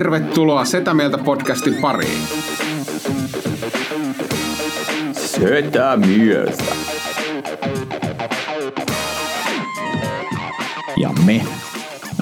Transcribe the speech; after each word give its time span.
Tervetuloa 0.00 0.64
Setä 0.64 0.94
Mieltä 0.94 1.18
podcastin 1.18 1.74
pariin. 1.74 2.22
Setä 5.12 5.96
Mieltä. 5.96 6.64
Ja 10.96 11.10
me 11.26 11.44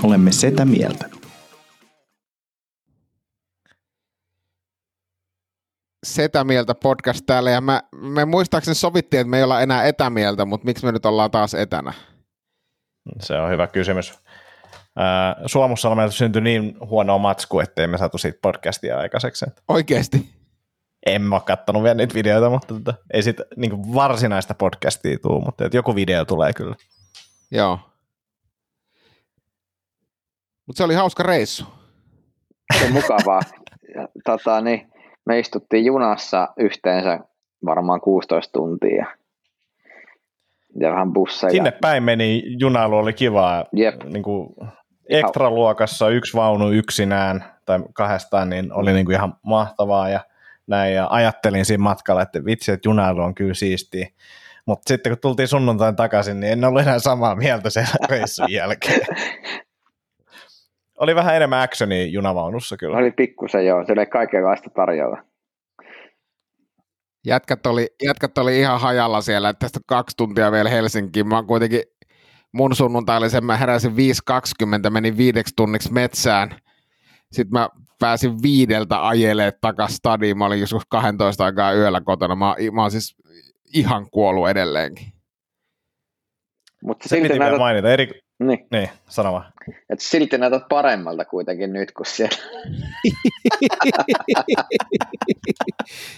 olemme 0.03 0.33
Setä 0.33 0.65
Mieltä. 0.65 1.11
Setä 6.07 6.45
Mieltä 6.45 6.75
podcast 6.75 7.21
täällä 7.27 7.51
ja 7.51 7.61
mä, 7.61 7.83
me 7.93 8.25
muistaakseni 8.25 8.75
sovittiin, 8.75 9.21
että 9.21 9.31
me 9.31 9.37
ei 9.37 9.45
olla 9.45 9.61
enää 9.61 9.85
etämieltä, 9.85 10.45
mutta 10.45 10.65
miksi 10.65 10.87
me 10.87 10.93
nyt 10.93 11.07
ollaan 11.07 11.31
taas 11.31 11.55
etänä? 11.55 11.93
Se 13.21 13.35
on 13.35 13.51
hyvä 13.51 13.67
kysymys. 13.67 14.28
Suomussalmelta 15.47 16.13
syntyi 16.13 16.43
niin 16.43 16.77
huono 16.81 17.19
matsku, 17.19 17.61
ettei 17.61 17.87
me 17.87 17.99
saatu 17.99 18.19
siitä 18.19 18.39
podcastia 18.43 18.99
aikaiseksi. 18.99 19.47
Oikeesti? 19.69 20.29
En 21.07 21.23
mä 21.23 21.37
ole 21.37 21.43
kattonut 21.47 21.83
vielä 21.83 21.95
niitä 21.95 22.15
videoita, 22.15 22.51
mutta 22.51 22.75
tota, 22.75 22.95
ei 23.13 23.23
siitä 23.23 23.45
niin 23.57 23.95
varsinaista 23.95 24.55
podcastia 24.55 25.19
tule, 25.19 25.45
mutta 25.45 25.65
että 25.65 25.77
joku 25.77 25.95
video 25.95 26.25
tulee 26.25 26.53
kyllä. 26.53 26.75
Joo. 27.51 27.79
Mutta 30.67 30.79
se 30.79 30.85
oli 30.85 30.95
hauska 30.95 31.23
reissu. 31.23 31.65
Se 32.79 32.85
on 32.85 32.93
mukavaa. 32.93 33.41
Ja, 33.95 34.09
tota, 34.25 34.61
niin, 34.61 34.89
me 35.27 35.39
istuttiin 35.39 35.85
junassa 35.85 36.49
yhteensä 36.59 37.21
varmaan 37.65 38.01
16 38.01 38.53
tuntia. 38.53 39.07
Ja 40.81 40.91
vähän 40.91 41.13
busseja. 41.13 41.51
Sinne 41.51 41.71
päin 41.71 42.03
meni, 42.03 42.43
junailu 42.61 42.97
oli 42.97 43.13
kivaa. 43.13 43.65
Jep. 43.73 44.05
Niin 44.05 44.23
kuin 44.23 44.55
ekstraluokassa 45.09 46.09
yksi 46.09 46.37
vaunu 46.37 46.71
yksinään 46.71 47.45
tai 47.65 47.81
kahdestaan, 47.93 48.51
niin 48.51 48.73
oli 48.73 48.93
niin 48.93 49.07
kuin 49.07 49.15
ihan 49.15 49.35
mahtavaa 49.43 50.09
ja 50.09 50.21
näin. 50.67 50.95
Ja 50.95 51.07
ajattelin 51.11 51.65
siinä 51.65 51.83
matkalla, 51.83 52.23
että 52.23 52.45
vitsi, 52.45 52.73
että 52.73 52.89
junailu 52.89 53.21
on 53.21 53.35
kyllä 53.35 53.55
siistiä. 53.55 54.09
Mutta 54.67 54.89
sitten 54.89 55.13
kun 55.13 55.21
tultiin 55.21 55.49
sunnuntain 55.49 55.97
takaisin, 55.97 56.41
niin 56.41 56.53
en 56.53 56.65
ollut 56.65 56.83
enää 56.83 56.99
samaa 56.99 57.37
mieltä 57.37 57.71
sen 57.71 57.87
reissun 58.11 58.53
jälkeen. 58.53 59.07
Oli 60.99 61.15
vähän 61.15 61.37
enemmän 61.37 61.63
actionia 61.63 62.07
junavaunussa 62.07 62.77
kyllä. 62.77 62.99
Oli 62.99 63.11
pikkusen 63.11 63.67
joo, 63.67 63.85
se 63.87 63.93
oli 63.93 64.07
kaikenlaista 64.07 64.71
tarjolla. 64.71 65.23
Jätkät 67.27 67.67
oli, 67.67 67.87
jätkät 68.03 68.39
oli 68.39 68.61
ihan 68.61 68.81
hajalla 68.81 69.21
siellä, 69.21 69.49
että 69.49 69.61
tästä 69.61 69.81
kaksi 69.87 70.17
tuntia 70.17 70.53
vielä 70.53 70.71
Helsinkiin. 70.71 71.29
Mä 71.29 71.37
oon 71.37 71.47
kuitenkin 71.47 71.83
mun 72.53 72.77
sunnuntai 72.77 73.19
oli 73.19 73.31
sen, 73.31 73.45
mä 73.45 73.57
heräsin 73.57 73.93
5.20, 74.85 74.91
menin 74.91 75.17
viideksi 75.17 75.55
tunniksi 75.57 75.93
metsään. 75.93 76.57
Sitten 77.33 77.53
mä 77.53 77.69
pääsin 77.99 78.43
viideltä 78.43 79.09
ajelee 79.09 79.53
takas 79.61 79.95
stadiin. 79.95 80.39
Mä 80.39 80.47
olin 80.47 80.61
joskus 80.61 80.83
12 80.89 81.45
aikaa 81.45 81.73
yöllä 81.73 82.01
kotona. 82.01 82.35
Mä, 82.35 82.55
mä 82.73 82.83
oon 82.83 82.91
siis 82.91 83.17
ihan 83.75 84.11
kuollut 84.11 84.49
edelleenkin. 84.49 85.13
Mutta 86.85 87.09
Se 87.09 87.17
silti 87.17 87.29
piti 87.29 87.39
näytät, 87.39 87.59
mainita. 87.59 87.91
Eri... 87.91 88.11
niin, 88.39 88.67
Niin, 88.73 88.89
sano 89.09 89.33
vaan. 89.33 89.53
että 89.91 90.05
silti 90.05 90.39
näytät 90.39 90.63
paremmalta 90.69 91.25
kuitenkin 91.25 91.73
nyt 91.73 91.93
kuin 91.93 92.07
siellä. 92.07 92.37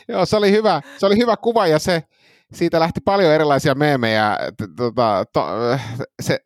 Joo, 0.09 0.27
se 0.27 0.37
oli 0.37 0.53
hyvä, 0.53 0.81
se 0.99 1.07
oli 1.07 1.17
hyvä 1.17 1.37
kuva 1.37 1.67
ja 1.67 1.79
se, 1.79 2.03
siitä 2.53 2.81
lähti 2.81 3.01
paljon 3.05 3.33
erilaisia 3.33 3.75
meemejä. 3.75 4.39
Tota, 4.77 5.25
to, 5.33 5.47
se 6.23 6.39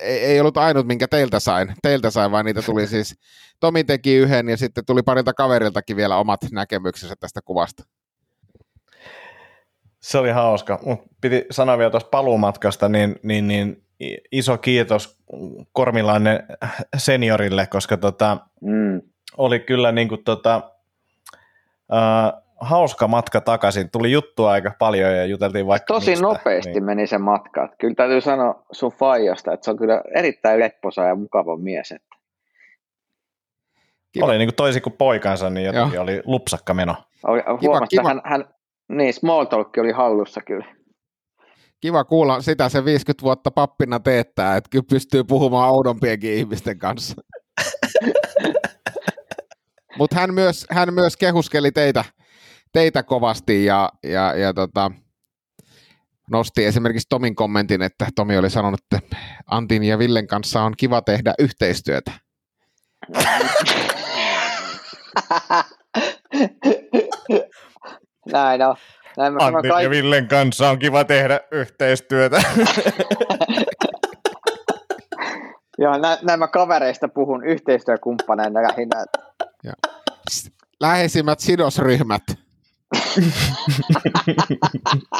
ei, 0.00 0.18
ei 0.18 0.40
ollut 0.40 0.56
ainut, 0.56 0.86
minkä 0.86 1.08
teiltä 1.08 1.40
sain, 1.40 1.74
teiltä 1.82 2.10
sain, 2.10 2.30
vaan 2.30 2.44
niitä 2.44 2.62
tuli 2.62 2.86
siis, 2.86 3.14
Tomi 3.60 3.84
teki 3.84 4.14
yhden 4.14 4.48
ja 4.48 4.56
sitten 4.56 4.86
tuli 4.86 5.02
parilta 5.02 5.34
kaveriltakin 5.34 5.96
vielä 5.96 6.16
omat 6.16 6.40
näkemyksensä 6.52 7.14
tästä 7.20 7.40
kuvasta. 7.44 7.82
Se 10.00 10.18
oli 10.18 10.30
hauska. 10.30 10.78
Mut 10.86 10.98
piti 11.20 11.44
sanoa 11.50 11.78
vielä 11.78 11.90
tuosta 11.90 12.10
paluumatkasta, 12.10 12.88
niin, 12.88 13.16
niin, 13.22 13.48
niin 13.48 13.84
iso 14.32 14.58
kiitos 14.58 15.18
Kormilainen 15.72 16.42
seniorille, 16.96 17.66
koska 17.66 17.96
tota, 17.96 18.38
Mm. 18.60 19.02
oli 19.36 19.60
kyllä 19.60 19.92
niin 19.92 20.08
kuin 20.08 20.24
tota, 20.24 20.70
uh, 21.92 22.43
hauska 22.60 23.08
matka 23.08 23.40
takaisin. 23.40 23.90
Tuli 23.90 24.12
juttua 24.12 24.50
aika 24.50 24.72
paljon 24.78 25.16
ja 25.16 25.24
juteltiin 25.26 25.66
vaikka 25.66 25.94
Tosi 25.94 26.10
mistä. 26.10 26.24
nopeasti 26.26 26.70
Niin. 26.72 26.84
meni 26.84 27.06
se 27.06 27.18
matka. 27.18 27.64
Että 27.64 27.76
Kyllä 27.80 27.94
täytyy 27.94 28.20
sanoa 28.20 28.62
sun 28.72 28.92
faijasta, 28.92 29.52
että 29.52 29.64
se 29.64 29.70
on 29.70 29.76
kyllä 29.76 30.02
erittäin 30.16 30.60
lepposa 30.60 31.04
ja 31.04 31.14
mukava 31.14 31.56
mies. 31.56 31.92
Että 31.92 32.16
Kiva. 34.12 34.26
Oli 34.26 34.38
niin 34.38 34.48
kuin 34.48 34.56
toisin 34.56 34.82
kuin 34.82 34.96
poikansa, 34.98 35.50
niin 35.50 35.64
Joo. 35.64 35.74
jotenkin 35.74 36.00
oli 36.00 36.22
lupsakka 36.24 36.74
meno. 36.74 36.94
oli, 37.26 37.42
huomasi, 37.62 37.90
kiva. 37.90 38.02
että 38.02 38.08
hän, 38.08 38.20
hän, 38.24 38.44
niin, 38.88 39.14
small 39.14 39.44
talk 39.44 39.68
oli 39.78 39.92
hallussa 39.92 40.40
kyllä. 40.46 40.64
Kiva 41.80 42.04
kuulla 42.04 42.40
sitä 42.40 42.68
se 42.68 42.84
50 42.84 43.22
vuotta 43.22 43.50
pappina 43.50 44.00
teettää, 44.00 44.56
että 44.56 44.70
kyllä 44.70 44.84
pystyy 44.90 45.24
puhumaan 45.24 45.70
oudompienkin 45.70 46.32
ihmisten 46.34 46.78
kanssa. 46.78 47.14
Mutta 49.98 50.16
hän 50.20 50.34
myös, 50.34 50.66
hän 50.70 50.94
myös 50.94 51.16
kehuskeli 51.16 51.72
teitä, 51.72 52.04
teitä 52.74 53.02
kovasti 53.02 53.64
ja, 53.64 53.90
ja, 54.02 54.34
ja 54.34 54.54
tota, 54.54 54.90
nosti 56.30 56.64
esimerkiksi 56.64 57.06
Tomin 57.08 57.34
kommentin, 57.34 57.82
että 57.82 58.06
Tomi 58.16 58.38
oli 58.38 58.50
sanonut, 58.50 58.80
että 58.92 59.18
Antin 59.46 59.84
ja 59.84 59.98
Villen 59.98 60.26
kanssa 60.26 60.62
on 60.62 60.74
kiva 60.76 61.02
tehdä 61.02 61.34
yhteistyötä. 61.38 62.12
Näin 68.32 68.62
on. 68.62 68.76
Näin 69.16 69.32
mä 69.32 69.38
Antin 69.40 69.68
ja 69.68 69.74
kaikki. 69.74 69.90
Villen 69.90 70.28
kanssa 70.28 70.70
on 70.70 70.78
kiva 70.78 71.04
tehdä 71.04 71.40
yhteistyötä. 71.50 72.42
Joo, 75.78 75.98
nä, 75.98 76.18
näin 76.22 76.38
mä 76.38 76.48
kavereista 76.48 77.08
puhun 77.08 77.44
yhteistyökumppaneina 77.44 78.62
lähinnä. 78.62 79.04
Läheisimmät 80.80 81.40
sidosryhmät. 81.40 82.22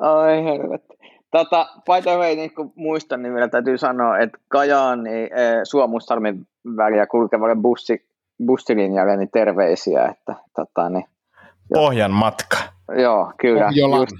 Ai 0.00 0.44
helvetti. 0.44 0.94
Tota, 1.30 1.66
by 1.84 2.02
the 2.02 2.16
way, 2.18 2.36
niin 2.36 2.54
kun 2.54 2.72
muistan, 2.76 3.22
niin 3.22 3.34
vielä 3.34 3.48
täytyy 3.48 3.78
sanoa, 3.78 4.18
että 4.18 4.38
Kajaani 4.48 5.22
eh, 5.22 5.28
Suomussalmin 5.64 6.46
väliä 6.76 7.06
kulkevalle 7.06 7.56
bussi, 7.56 8.08
bussilinjalle 8.46 9.16
niin 9.16 9.30
terveisiä, 9.30 10.04
että 10.04 10.34
tota, 10.56 10.88
niin, 10.88 11.04
Pohjan 11.74 12.10
matka. 12.10 12.56
joo, 13.00 13.32
kyllä. 13.40 13.64
Pohjolan. 13.66 14.00
Just, 14.00 14.16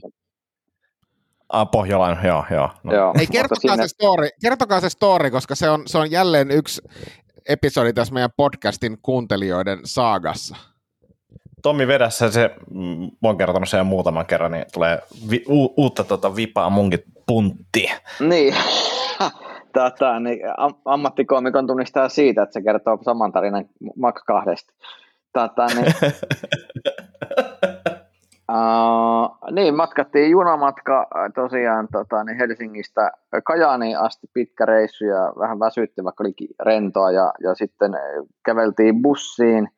Ah, 1.48 1.70
Pohjolan, 1.70 2.18
joo, 2.24 2.44
joo. 2.50 2.68
No. 2.82 2.94
joo, 2.94 3.14
Ei, 3.20 3.26
kertokaa, 3.26 3.60
sinne- 3.76 3.88
se 3.88 3.88
story, 3.88 4.28
kertokaa 4.42 4.80
se 4.80 4.90
story, 4.90 5.30
koska 5.30 5.54
se 5.54 5.70
on, 5.70 5.82
se 5.86 5.98
on 5.98 6.10
jälleen 6.10 6.50
yksi 6.50 6.82
episodi 7.48 7.92
tässä 7.92 8.14
meidän 8.14 8.30
podcastin 8.36 8.98
kuuntelijoiden 9.02 9.78
saagassa. 9.84 10.56
Tommi 11.62 11.86
Vedässä 11.86 12.30
se, 12.30 12.50
mä 13.22 13.28
oon 13.28 13.38
kertonut 13.38 13.68
sen 13.68 13.78
jo 13.78 13.84
muutaman 13.84 14.26
kerran, 14.26 14.52
niin 14.52 14.64
tulee 14.72 14.98
vi, 15.30 15.44
u, 15.48 15.74
uutta 15.76 16.04
tota 16.04 16.36
vipaa 16.36 16.70
munkin 16.70 17.04
punttiin. 17.26 17.90
Niin. 18.20 18.54
Tota, 19.72 20.20
niin 20.20 20.38
am- 20.56 20.74
ammattikoomikon 20.84 21.66
tunnistaa 21.66 22.08
siitä, 22.08 22.42
että 22.42 22.52
se 22.52 22.62
kertoo 22.62 22.98
saman 23.02 23.32
tarinan 23.32 23.64
Max 23.96 24.14
kahdesta. 24.26 24.72
Tota, 25.32 25.66
niin, 25.66 25.94
niin, 29.50 29.74
matkattiin 29.74 30.30
junamatka 30.30 31.06
tosiaan 31.34 31.88
tota, 31.92 32.24
niin 32.24 32.38
Helsingistä 32.38 33.10
Kajaaniin 33.44 33.98
asti 33.98 34.26
pitkä 34.34 34.66
reissu 34.66 35.04
ja 35.04 35.32
vähän 35.38 35.60
väsytti, 35.60 36.04
vaikka 36.04 36.24
oli 36.24 36.34
rentoa 36.64 37.10
ja, 37.10 37.32
ja 37.42 37.54
sitten 37.54 37.92
käveltiin 38.44 39.02
bussiin 39.02 39.68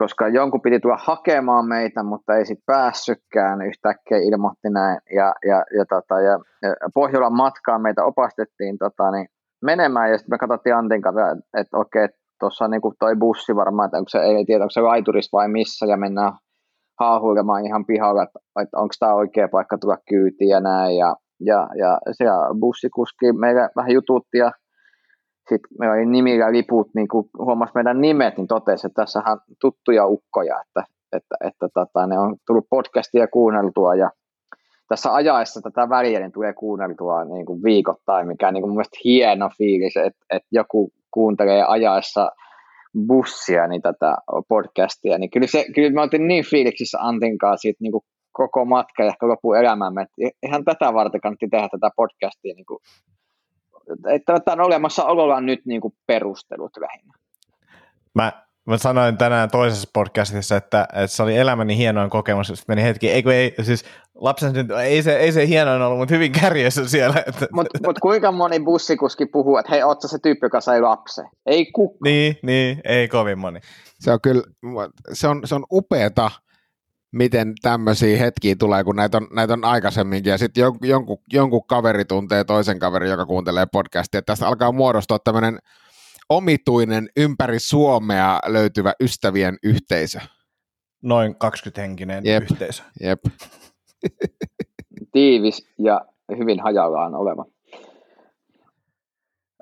koska 0.00 0.28
jonkun 0.28 0.60
piti 0.60 0.80
tulla 0.80 0.98
hakemaan 1.00 1.68
meitä, 1.68 2.02
mutta 2.02 2.36
ei 2.36 2.46
sitten 2.46 2.66
päässytkään, 2.66 3.62
yhtäkkiä 3.62 4.18
ilmoitti 4.18 4.70
näin, 4.70 4.98
ja, 5.14 5.34
ja, 5.44 5.64
ja, 5.78 5.84
tota, 5.86 6.20
ja, 6.20 6.38
Pohjolan 6.94 7.32
matkaan 7.32 7.82
meitä 7.82 8.04
opastettiin 8.04 8.78
tota, 8.78 9.10
niin 9.10 9.26
menemään, 9.62 10.10
ja 10.10 10.18
sitten 10.18 10.34
me 10.34 10.38
katsottiin 10.38 10.76
Antin 10.76 11.02
kanssa, 11.02 11.20
että, 11.54 11.76
okei, 11.76 12.08
tuossa 12.40 12.64
on 12.64 12.70
niinku 12.70 12.94
toi 12.98 13.16
bussi 13.16 13.56
varmaan, 13.56 13.86
että 13.86 13.98
onko 13.98 14.08
se, 14.08 14.18
ei 14.18 14.44
tiedä, 14.44 14.64
onko 14.64 14.70
se 14.70 14.82
vai 15.32 15.48
missä, 15.48 15.86
ja 15.86 15.96
mennään 15.96 16.32
haahuilemaan 17.00 17.66
ihan 17.66 17.86
pihalla, 17.86 18.22
että, 18.22 18.38
että 18.62 18.78
onko 18.78 18.94
tämä 18.98 19.14
oikea 19.14 19.48
paikka 19.48 19.78
tulla 19.78 19.98
kyytiin 20.08 20.48
ja 20.48 20.60
näin, 20.60 20.96
ja, 20.96 21.16
ja, 21.40 21.68
ja 21.78 21.98
siellä 22.12 22.60
bussikuski 22.60 23.32
meille 23.32 23.70
vähän 23.76 23.92
jututti, 23.92 24.38
ja 24.38 24.52
sitten 25.48 25.70
me 25.78 25.90
oli 25.90 26.06
nimillä 26.06 26.52
liput, 26.52 26.88
niin 26.94 27.08
kun 27.08 27.28
huomasi 27.38 27.72
meidän 27.74 28.00
nimet, 28.00 28.36
niin 28.36 28.46
totesi, 28.46 28.86
että 28.86 29.02
tässä 29.02 29.22
on 29.26 29.38
tuttuja 29.60 30.06
ukkoja, 30.06 30.60
että, 30.66 30.84
että, 31.12 31.34
että 31.44 31.68
tota, 31.74 32.06
ne 32.06 32.18
on 32.18 32.36
tullut 32.46 32.66
podcastia 32.70 33.26
kuunneltua 33.28 33.94
ja 33.94 34.10
tässä 34.88 35.14
ajaessa 35.14 35.60
tätä 35.60 35.88
väliä 35.88 36.20
niin 36.20 36.32
tulee 36.32 36.52
kuunneltua 36.52 37.24
niin 37.24 37.46
kuin 37.46 37.62
viikoittain, 37.62 38.26
mikä 38.26 38.48
on 38.48 38.54
niin 38.54 38.62
kuin 38.62 38.72
mielestäni 38.72 39.04
hieno 39.04 39.50
fiilis, 39.58 39.96
että, 39.96 40.24
että 40.30 40.48
joku 40.52 40.90
kuuntelee 41.10 41.64
ajaessa 41.68 42.30
bussia 43.06 43.66
niin 43.66 43.82
tätä 43.82 44.16
podcastia, 44.48 45.18
niin 45.18 45.30
kyllä, 45.30 45.46
se, 45.46 45.64
kyllä 45.74 45.90
me 45.90 46.00
oltiin 46.00 46.28
niin 46.28 46.44
fiiliksissä 46.44 46.98
Antin 47.00 47.38
kanssa 47.38 47.62
siitä 47.62 47.78
niin 47.80 47.92
kuin 47.92 48.04
koko 48.32 48.64
matka 48.64 49.02
ja 49.02 49.08
ehkä 49.08 49.26
elämämme, 49.60 50.02
että 50.02 50.38
ihan 50.42 50.64
tätä 50.64 50.94
varten 50.94 51.20
kannatti 51.20 51.48
tehdä 51.48 51.68
tätä 51.68 51.90
podcastia 51.96 52.54
niin 52.54 52.66
kuin 52.66 52.78
että 54.08 54.40
tämä 54.40 54.62
on 54.62 54.66
olemassa 54.66 55.04
ololla 55.04 55.40
nyt 55.40 55.66
niin 55.66 55.80
kuin 55.80 55.94
perustelut 56.06 56.70
lähinnä. 56.80 57.14
Mä, 58.14 58.46
mä 58.66 58.78
sanoin 58.78 59.16
tänään 59.16 59.50
toisessa 59.50 59.90
podcastissa, 59.92 60.56
että, 60.56 60.86
että 60.92 61.06
se 61.06 61.22
oli 61.22 61.36
elämäni 61.36 61.76
hienoin 61.76 62.10
kokemus, 62.10 62.46
sitten 62.46 62.64
meni 62.68 62.82
hetki, 62.82 63.10
ei, 63.10 63.22
ei 63.26 63.54
siis 63.62 63.84
lapsen 64.14 64.52
ei 64.82 65.02
se, 65.02 65.16
ei 65.16 65.32
se 65.32 65.46
hienoin 65.46 65.82
ollut, 65.82 65.98
mutta 65.98 66.14
hyvin 66.14 66.32
kärjessä 66.32 66.88
siellä. 66.88 67.24
Mutta 67.52 67.78
mut 67.86 67.98
kuinka 67.98 68.32
moni 68.32 68.60
bussikuski 68.60 69.26
puhuu, 69.26 69.56
että 69.56 69.72
hei, 69.72 69.82
ootko 69.82 70.08
se 70.08 70.18
tyyppi, 70.18 70.46
joka 70.46 70.60
sai 70.60 70.80
lapsen? 70.80 71.26
Ei 71.46 71.66
kukaan. 71.72 71.98
Niin, 72.04 72.36
niin, 72.42 72.80
ei 72.84 73.08
kovin 73.08 73.38
moni. 73.38 73.60
Se 74.00 74.12
on 74.12 74.20
kyllä, 74.20 74.42
se 75.12 75.28
on, 75.28 75.40
se 75.44 75.54
on 75.54 75.64
upeeta, 75.72 76.30
miten 77.12 77.52
tämmöisiä 77.62 78.18
hetkiä 78.18 78.56
tulee, 78.58 78.84
kun 78.84 78.96
näitä 78.96 79.16
on, 79.16 79.28
näitä 79.32 79.52
on 79.52 79.64
aikaisemminkin, 79.64 80.30
ja 80.30 80.38
sitten 80.38 80.62
jonkun, 80.62 80.88
jonkun, 80.88 81.18
jonkun 81.32 81.66
kaveri 81.66 82.04
tuntee 82.04 82.44
toisen 82.44 82.78
kaverin, 82.78 83.10
joka 83.10 83.26
kuuntelee 83.26 83.66
podcastia, 83.72 84.18
että 84.18 84.32
tästä 84.32 84.46
alkaa 84.46 84.72
muodostua 84.72 85.18
tämmöinen 85.18 85.58
omituinen 86.30 87.08
ympäri 87.16 87.58
Suomea 87.58 88.38
löytyvä 88.46 88.92
ystävien 89.00 89.58
yhteisö. 89.62 90.20
Noin 91.02 91.32
20-henkinen 91.32 92.24
jep, 92.24 92.42
yhteisö. 92.42 92.82
Jep. 93.00 93.20
Tiivis 95.12 95.68
ja 95.78 96.00
hyvin 96.38 96.60
hajallaan 96.60 97.14
oleva. 97.14 97.44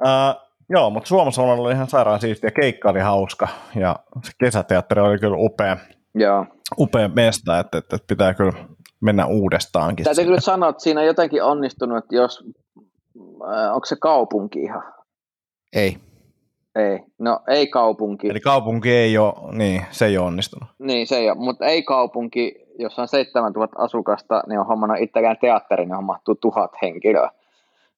Uh, 0.00 0.48
joo, 0.70 0.90
mutta 0.90 1.08
Suomessa 1.08 1.42
on 1.42 1.48
ollut 1.48 1.70
ihan 1.72 1.88
sairaan 1.88 2.20
siistiä. 2.20 2.50
Keikka 2.50 2.90
oli 2.90 3.00
hauska 3.00 3.48
ja 3.74 3.96
se 4.24 4.32
kesäteatteri 4.38 5.00
oli 5.00 5.18
kyllä 5.18 5.36
upea. 5.38 5.76
Joo 6.14 6.46
upea 6.78 7.08
mesta, 7.08 7.58
että, 7.58 7.78
että 7.78 7.98
pitää 8.06 8.34
kyllä 8.34 8.52
mennä 9.00 9.26
uudestaankin. 9.26 10.04
Täytyy 10.04 10.24
kyllä 10.24 10.40
sanoa, 10.40 10.68
että 10.68 10.82
siinä 10.82 11.00
on 11.00 11.06
jotenkin 11.06 11.42
onnistunut, 11.42 11.98
että 11.98 12.16
jos, 12.16 12.44
onko 13.72 13.84
se 13.84 13.96
kaupunki 13.96 14.62
ihan? 14.62 14.82
Ei. 15.72 15.96
Ei, 16.78 17.00
no 17.18 17.40
ei 17.48 17.66
kaupunki. 17.66 18.28
Eli 18.28 18.40
kaupunki 18.40 18.90
ei 18.90 19.18
ole, 19.18 19.56
niin 19.56 19.86
se 19.90 20.06
ei 20.06 20.18
ole 20.18 20.26
onnistunut. 20.26 20.68
Niin, 20.78 21.06
se 21.06 21.16
ei 21.16 21.30
ole, 21.30 21.38
mutta 21.38 21.66
ei 21.66 21.82
kaupunki, 21.82 22.54
jossa 22.78 23.02
on 23.02 23.08
7000 23.08 23.82
asukasta, 23.82 24.42
niin 24.46 24.60
on 24.60 24.66
hommannut 24.66 25.00
itselleen 25.00 25.36
teatterin, 25.40 25.88
johon 25.88 26.04
mahtuu 26.04 26.34
tuhat 26.34 26.70
henkilöä. 26.82 27.30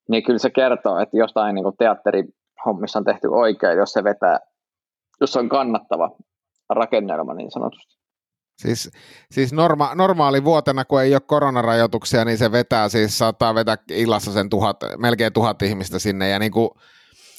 Niin 0.08 0.22
kyllä 0.22 0.38
se 0.38 0.50
kertoo, 0.50 0.98
että 0.98 1.16
jostain 1.16 1.54
niin 1.54 1.64
teatterihommissa 1.78 2.98
on 2.98 3.04
tehty 3.04 3.28
oikein, 3.28 3.78
jos 3.78 3.92
se 3.92 4.04
vetää, 4.04 4.40
jos 5.20 5.32
se 5.32 5.38
on 5.38 5.48
kannattava 5.48 6.10
rakennelma 6.70 7.34
niin 7.34 7.50
sanotusti. 7.50 8.00
Siis, 8.58 8.90
siis 9.30 9.52
norma, 9.52 9.94
normaali 9.94 10.44
vuotena, 10.44 10.84
kun 10.84 11.02
ei 11.02 11.14
ole 11.14 11.20
koronarajoituksia, 11.26 12.24
niin 12.24 12.38
se 12.38 12.52
vetää, 12.52 12.88
siis 12.88 13.18
saattaa 13.18 13.54
vetää 13.54 13.76
illassa 13.90 14.32
sen 14.32 14.50
tuhat, 14.50 14.76
melkein 14.98 15.32
tuhat 15.32 15.62
ihmistä 15.62 15.98
sinne, 15.98 16.28
ja 16.28 16.38
niin 16.38 16.52
kuin 16.52 16.70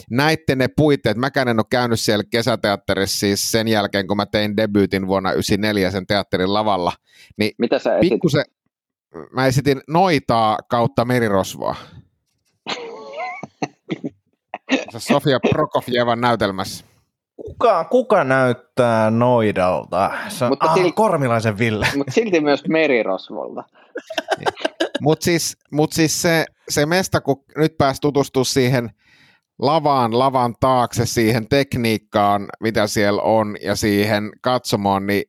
näitte 0.10 0.56
ne 0.56 0.68
puitteet, 0.68 1.18
mäkään 1.18 1.48
en 1.48 1.60
ole 1.60 1.66
käynyt 1.70 2.00
siellä 2.00 2.24
kesäteatterissa 2.32 3.20
siis 3.20 3.52
sen 3.52 3.68
jälkeen, 3.68 4.08
kun 4.08 4.18
mä 4.18 4.26
tein 4.26 4.58
debyytin 4.58 5.08
vuonna 5.08 5.30
1994 5.30 5.92
sen 5.92 6.08
teatterin 6.08 6.54
lavalla, 6.54 6.92
niin 7.38 7.52
Mitä 7.58 7.80
sä 7.80 7.98
esit? 7.98 8.10
pikkuse, 8.10 8.44
mä 9.34 9.46
esitin 9.46 9.82
noitaa 9.88 10.58
kautta 10.70 11.06
merirosvoa. 11.06 11.76
Sofia 14.98 15.40
Prokofjevan 15.50 16.22
näytelmässä. 16.22 16.86
Kuka, 17.36 17.84
kuka 17.84 18.24
näyttää 18.24 19.12
noidalta? 19.12 20.12
Se 20.28 20.46
on 20.46 20.52
mutta 20.52 20.66
ah, 20.66 20.76
silti, 20.76 20.92
Kormilaisen 20.92 21.58
Ville. 21.58 21.88
Mutta 21.96 22.14
silti 22.14 22.40
myös 22.40 22.68
merirosvolta. 22.68 23.64
mutta 25.02 25.24
siis, 25.24 25.58
mut 25.72 25.94
siis 25.94 26.22
se, 26.22 26.46
se 26.70 26.86
mesta, 26.86 27.22
kun 27.22 27.44
nyt 27.58 27.78
pääsi 27.78 28.02
tutustua 28.02 28.44
siihen 28.44 28.90
lavaan, 29.62 30.20
lavan 30.20 30.56
taakse, 30.60 31.06
siihen 31.06 31.50
tekniikkaan, 31.50 32.48
mitä 32.60 32.88
siellä 32.88 33.22
on, 33.22 33.58
ja 33.62 33.76
siihen 33.76 34.32
katsomoon, 34.42 35.08
niin 35.08 35.24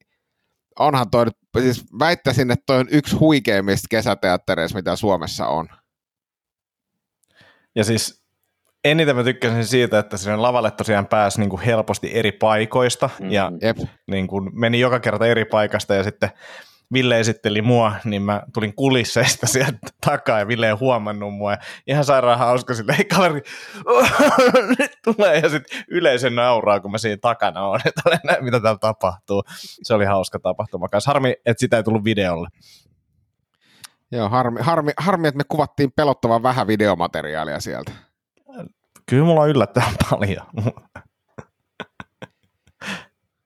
onhan 0.79 1.11
toi, 1.11 1.27
siis 1.61 1.85
väittäisin, 1.99 2.51
että 2.51 2.63
toi 2.67 2.79
on 2.79 2.89
yksi 2.91 3.17
huikeimmista 3.17 3.87
kesäteattereista, 3.91 4.79
mitä 4.79 4.97
Suomessa 4.97 5.47
on. 5.47 5.69
Ja 7.75 7.85
siis 7.85 8.23
eniten 8.85 9.17
mä 9.17 9.25
tykkäsin 9.25 9.67
siitä, 9.67 9.99
että 9.99 10.17
sinne 10.17 10.37
lavalle 10.37 10.71
tosiaan 10.71 11.07
pääsi 11.07 11.41
niin 11.41 11.51
kuin 11.51 11.63
helposti 11.63 12.11
eri 12.15 12.33
paikoista 12.33 13.07
mm-hmm. 13.07 13.33
ja 13.33 13.53
Jep. 13.63 13.79
Niin 14.11 14.27
kuin 14.27 14.51
meni 14.61 14.81
joka 14.81 15.01
kerta 15.01 15.27
eri 15.27 15.45
paikasta 15.45 15.95
ja 15.95 16.05
sitten 16.05 16.31
Ville 16.93 17.21
esitteli 17.21 17.63
mua, 17.63 17.93
niin 18.05 18.23
mä 18.23 18.43
tulin 18.55 18.75
kulisseista 18.75 19.47
sieltä 19.57 19.79
takaa 20.07 20.39
ja 20.39 20.49
Ville 20.49 20.67
ei 20.67 20.73
huomannut 20.73 21.35
mua. 21.35 21.53
Ja 21.53 21.59
ihan 21.87 22.05
sairaan 22.05 22.39
hauska 22.39 22.75
sille, 22.75 22.95
ei 22.99 23.05
kaveri, 23.05 23.43
nyt 24.79 24.99
tulee 25.05 25.39
ja 25.39 25.49
sitten 25.49 25.85
yleisö 25.89 26.31
nauraa, 26.31 26.81
kun 26.81 26.91
mä 26.91 26.99
siinä 26.99 27.17
takana 27.21 27.67
on, 27.67 27.81
että 27.87 28.03
olen 28.07 28.21
näin, 28.25 28.45
mitä 28.45 28.61
täällä 28.61 28.79
tapahtuu. 28.79 29.43
Se 29.83 29.95
oli 29.95 30.05
hauska 30.05 30.39
tapahtuma 30.39 30.89
kanssa. 30.89 31.11
Harmi, 31.11 31.35
että 31.47 31.61
sitä 31.61 31.77
ei 31.77 31.83
tullut 31.83 32.05
videolle. 32.05 32.49
Joo, 34.13 34.29
harmi, 34.29 34.61
harmi, 34.63 34.93
harmi, 34.99 35.29
että 35.29 35.39
me 35.39 35.45
kuvattiin 35.49 35.93
pelottavan 35.97 36.43
vähän 36.43 36.67
videomateriaalia 36.67 37.61
sieltä. 37.61 37.93
Kyllä 39.07 39.25
mulla 39.25 39.41
on 39.41 39.49
yllättävän 39.49 39.95
paljon. 40.11 40.47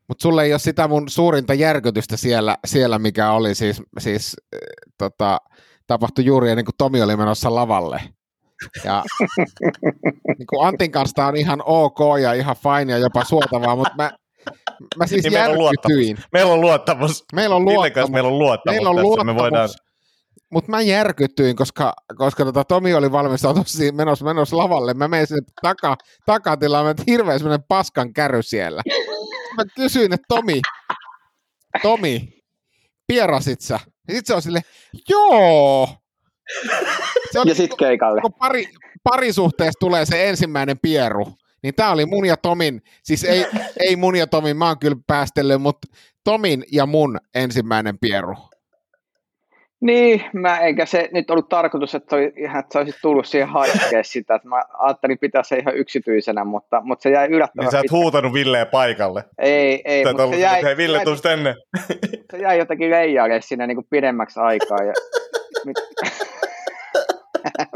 Mutta 0.09 0.23
sulle 0.23 0.45
ei 0.45 0.53
ole 0.53 0.59
sitä 0.59 0.89
mun 0.89 1.09
suurinta 1.09 1.55
järkytystä 1.55 2.17
siellä, 2.17 2.57
siellä 2.67 2.99
mikä 2.99 3.31
oli 3.31 3.55
siis, 3.55 3.83
siis 3.99 4.37
äh, 4.55 4.61
tota, 4.99 5.41
tapahtui 5.87 6.25
juuri 6.25 6.51
ennen 6.51 6.65
kuin 6.65 6.75
Tomi 6.79 7.03
oli 7.03 7.17
menossa 7.17 7.55
lavalle. 7.55 8.01
Ja 8.85 9.05
niin 10.39 10.47
kuin 10.47 10.67
Antin 10.67 10.91
kanssa 10.91 11.27
on 11.27 11.37
ihan 11.37 11.63
ok 11.67 11.99
ja 12.23 12.33
ihan 12.33 12.57
fine 12.57 12.93
ja 12.93 12.99
jopa 12.99 13.25
suotavaa, 13.25 13.77
mutta 13.77 13.95
mä, 13.97 14.11
mä 14.97 15.07
siis 15.07 15.23
niin 15.23 15.33
järkytyin. 15.33 16.19
Meillä 16.33 16.53
on 16.53 16.61
luottamus. 16.61 17.25
Meillä 17.33 17.57
on 17.57 17.65
luottamus. 17.65 18.11
Meillä 18.11 18.29
on 18.29 18.39
luottamus. 18.39 18.75
Meillä 18.75 18.91
on 18.91 19.03
luottamus. 19.03 19.35
Me 19.35 19.43
voidaan 19.43 19.69
mutta 20.51 20.71
mä 20.71 20.81
järkytyin, 20.81 21.57
koska, 21.57 21.95
koska 22.17 22.45
tota 22.45 22.65
Tomi 22.65 22.95
oli 22.95 23.13
valmistautunut 23.13 23.67
menossa, 23.93 24.25
menossa 24.25 24.57
lavalle. 24.57 24.95
Mä 24.95 25.09
menin 25.09 25.27
sinne 25.27 25.43
taka, 25.63 25.97
takatilaan, 26.27 26.91
että 26.91 27.03
hirveä 27.07 27.39
semmoinen 27.39 27.67
paskan 27.69 28.13
käry 28.13 28.43
siellä. 28.43 28.83
Mä 29.57 29.63
kysyin, 29.77 30.13
että 30.13 30.25
Tomi, 30.29 30.61
Tomi, 31.83 32.29
pierasit 33.07 33.61
sä? 33.61 33.81
Ja 34.09 34.15
sit 34.15 34.27
se 34.27 34.35
on 34.35 34.43
sille, 34.43 34.61
joo. 35.09 35.89
Se 37.33 37.41
on, 37.41 37.49
ja 37.49 37.55
sit 37.55 37.71
keikalle. 37.79 38.21
Kun 38.21 38.35
pari, 38.35 38.67
parisuhteessa 39.05 39.79
tulee 39.81 40.07
se 40.07 40.29
ensimmäinen 40.29 40.79
pieru, 40.83 41.35
niin 41.63 41.75
tää 41.75 41.91
oli 41.91 42.07
mun 42.07 42.27
ja 42.27 42.37
Tomin, 42.37 42.83
siis 43.03 43.25
ei, 43.25 43.47
ei 43.81 43.97
mun 43.97 44.17
ja 44.17 44.27
Tomin, 44.27 44.57
mä 44.57 44.67
oon 44.67 44.79
kyllä 44.79 44.97
päästellyt, 45.07 45.63
mutta 45.63 45.89
Tomin 46.25 46.65
ja 46.73 46.87
mun 46.87 47.19
ensimmäinen 47.35 47.99
pieru. 47.99 48.35
Niin, 49.87 50.25
mä, 50.33 50.59
eikä 50.59 50.87
se 50.87 51.09
nyt 51.13 51.31
ollut 51.31 51.49
tarkoitus, 51.49 51.95
että, 51.95 52.17
oli, 52.17 52.25
että 52.25 52.73
sä 52.73 52.79
olisit 52.79 53.01
tullut 53.03 53.27
siihen 53.27 53.49
haikea 53.49 54.03
sitä, 54.13 54.35
että 54.35 54.49
mä 54.49 54.63
ajattelin 54.79 55.19
pitää 55.19 55.43
se 55.43 55.57
ihan 55.57 55.77
yksityisenä, 55.77 56.45
mutta, 56.45 56.81
mutta 56.85 57.03
se 57.03 57.11
jäi 57.11 57.29
yllättävän 57.29 57.65
Niin 57.65 57.71
sä 57.71 57.79
et 57.79 57.91
huutanut 57.91 58.33
Villeä 58.33 58.67
paikalle? 58.67 59.25
Ei, 59.39 59.83
ei. 59.85 60.05
Sä 60.05 60.11
mutta 60.11 60.31
se 60.31 60.37
jäi, 60.41 60.63
hei 60.63 60.77
Ville, 60.77 60.99
jäi, 60.99 61.17
tänne. 61.23 61.55
Se 62.31 62.39
jäi 62.39 62.59
jotenkin 62.59 62.91
leijalle 62.91 63.41
sinne 63.41 63.67
niin 63.67 63.77
kuin 63.77 63.87
pidemmäksi 63.91 64.41
aikaa. 64.41 64.79
Ja, 64.79 64.93
mit... 65.67 65.77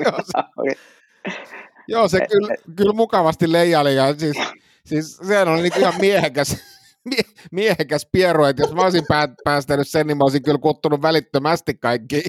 Joo, 0.04 0.18
se, 0.24 0.74
Joo, 1.88 2.08
se 2.08 2.26
kyllä, 2.30 2.54
kyllä 2.76 2.92
mukavasti 2.92 3.52
leijaili 3.52 3.94
ja 3.94 4.14
siis, 4.14 4.36
siis 4.84 5.16
sehän 5.16 5.48
oli 5.48 5.62
niin 5.62 5.78
ihan 5.78 5.94
miehekäs, 6.00 6.79
mie, 7.04 7.22
miehekäs 7.52 8.08
pieru, 8.12 8.44
että 8.44 8.62
jos 8.62 8.72
mä 8.72 8.82
olisin 8.82 9.04
pää, 9.08 9.28
päästänyt 9.44 9.88
sen, 9.88 10.06
niin 10.06 10.16
mä 10.16 10.24
olisin 10.24 10.42
kyllä 10.42 10.58
kuttunut 10.58 11.02
välittömästi 11.02 11.74
kaikki 11.74 12.22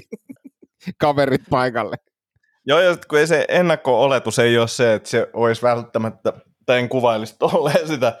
kaverit 1.00 1.42
paikalle. 1.50 1.96
Joo, 2.66 2.80
ja 2.80 2.96
kun 3.08 3.18
ei 3.18 3.26
se 3.26 3.44
ennakko-oletus 3.48 4.38
ei 4.38 4.58
ole 4.58 4.68
se, 4.68 4.94
että 4.94 5.08
se 5.08 5.30
olisi 5.32 5.62
välttämättä, 5.62 6.32
tai 6.66 6.78
en 6.78 6.88
kuvailisi 6.88 7.36
tolleen 7.38 7.88
sitä 7.88 8.18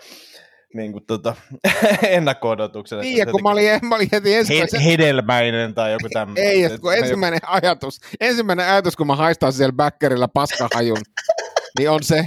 niin 0.74 0.92
kuin, 0.92 1.06
tota, 1.06 1.34
ennakko-odotuksen. 2.02 2.98
Niin, 2.98 3.16
ja 3.16 3.26
kun 3.26 3.42
mä 3.42 3.50
olin, 3.50 3.78
mä 3.82 3.94
olin 3.94 4.08
heti 4.12 4.34
ensimmäisen... 4.34 4.80
He, 4.80 4.90
hedelmäinen 4.90 5.74
tai 5.74 5.92
joku 5.92 6.08
tämmöinen. 6.12 6.44
Ei, 6.44 6.64
että 6.64 6.78
kun 6.78 6.94
ensimmäinen 6.94 7.40
ajatus, 7.46 8.00
ensimmäinen 8.20 8.66
ajatus, 8.66 8.96
kun 8.96 9.06
mä 9.06 9.16
haistan 9.16 9.52
siellä 9.52 9.72
backerilla 9.72 10.28
paskahajun, 10.28 11.02
niin 11.78 11.90
on 11.90 12.02
se, 12.02 12.26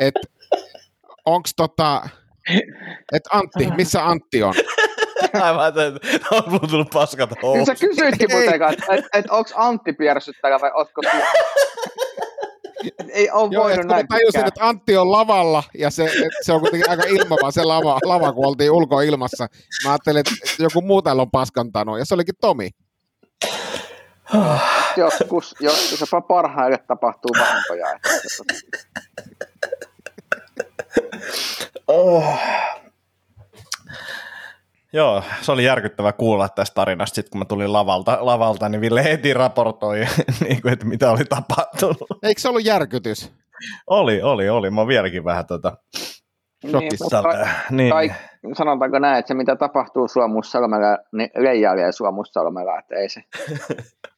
että 0.00 0.20
onks 1.24 1.54
tota, 1.56 2.08
että 3.12 3.30
Antti, 3.32 3.70
missä 3.76 4.06
Antti 4.06 4.42
on? 4.42 4.54
Aivan, 5.42 5.68
että 5.68 6.08
on 6.30 6.42
mulla 6.46 6.68
tullut 6.68 6.90
paskat 6.90 7.30
Niin 7.54 7.66
sä 7.66 7.74
kysyitkin 7.74 8.28
muuten, 8.32 8.54
että 8.54 8.94
et, 8.94 9.04
et 9.12 9.30
onko 9.30 9.50
Antti 9.54 9.92
piersyttäjä 9.92 10.60
vai 10.60 10.70
ootko 10.74 11.02
ei 13.12 13.30
ole 13.30 13.48
Joo, 13.52 13.64
voinut 13.64 13.80
et 13.80 13.86
näin 13.86 14.06
mä 14.10 14.16
tajusin, 14.16 14.26
pitkään. 14.26 14.48
että 14.48 14.68
Antti 14.68 14.96
on 14.96 15.12
lavalla, 15.12 15.62
ja 15.78 15.90
se, 15.90 16.04
et 16.04 16.32
se 16.42 16.52
on 16.52 16.60
kuitenkin 16.60 16.90
aika 16.90 17.02
ilmava 17.02 17.50
se 17.50 17.64
lava, 17.64 17.98
lava, 18.04 18.32
kun 18.32 18.46
oltiin 18.46 18.70
ulkoilmassa. 18.70 19.46
Mä 19.84 19.90
ajattelin, 19.90 20.20
että 20.20 20.62
joku 20.62 20.80
muu 20.80 21.02
täällä 21.02 21.22
on 21.22 21.30
paskantanut, 21.30 21.98
ja 21.98 22.04
se 22.04 22.14
olikin 22.14 22.34
Tomi. 22.40 22.70
Joskus, 24.96 25.54
joskus 25.60 26.00
jopa 26.00 26.20
parhaille 26.20 26.78
tapahtuu 26.78 27.30
vahinkoja. 27.38 27.86
Oh. 31.92 32.38
Joo, 34.92 35.22
se 35.40 35.52
oli 35.52 35.64
järkyttävä 35.64 36.12
kuulla 36.12 36.48
tästä 36.48 36.74
tarinasta. 36.74 37.14
Sitten 37.14 37.30
kun 37.30 37.38
mä 37.38 37.44
tulin 37.44 37.72
lavalta, 37.72 38.18
lavalta 38.20 38.68
niin 38.68 38.80
Ville 38.80 39.04
heti 39.04 39.34
raportoi, 39.34 39.98
niin 40.48 40.62
kuin, 40.62 40.72
että 40.72 40.86
mitä 40.86 41.10
oli 41.10 41.24
tapahtunut. 41.24 42.06
Eikö 42.22 42.40
se 42.40 42.48
ollut 42.48 42.64
järkytys? 42.64 43.32
Oli, 43.86 44.22
oli, 44.22 44.48
oli. 44.48 44.70
Mä 44.70 44.80
oon 44.80 44.88
vieläkin 44.88 45.24
vähän 45.24 45.46
tota, 45.46 45.76
Shokissa. 46.70 47.22
mutta 47.22 47.48
niin, 47.70 47.90
kai, 47.90 48.12
sanotaanko 48.56 48.98
näin, 48.98 49.18
että 49.18 49.28
se 49.28 49.34
mitä 49.34 49.56
tapahtuu 49.56 50.08
Suomussalmella, 50.08 50.98
niin 51.12 51.30
leijailee 51.36 51.92
Suomussalmella, 51.92 52.78
että 52.78 52.94
ei 52.94 53.08
se. 53.08 53.22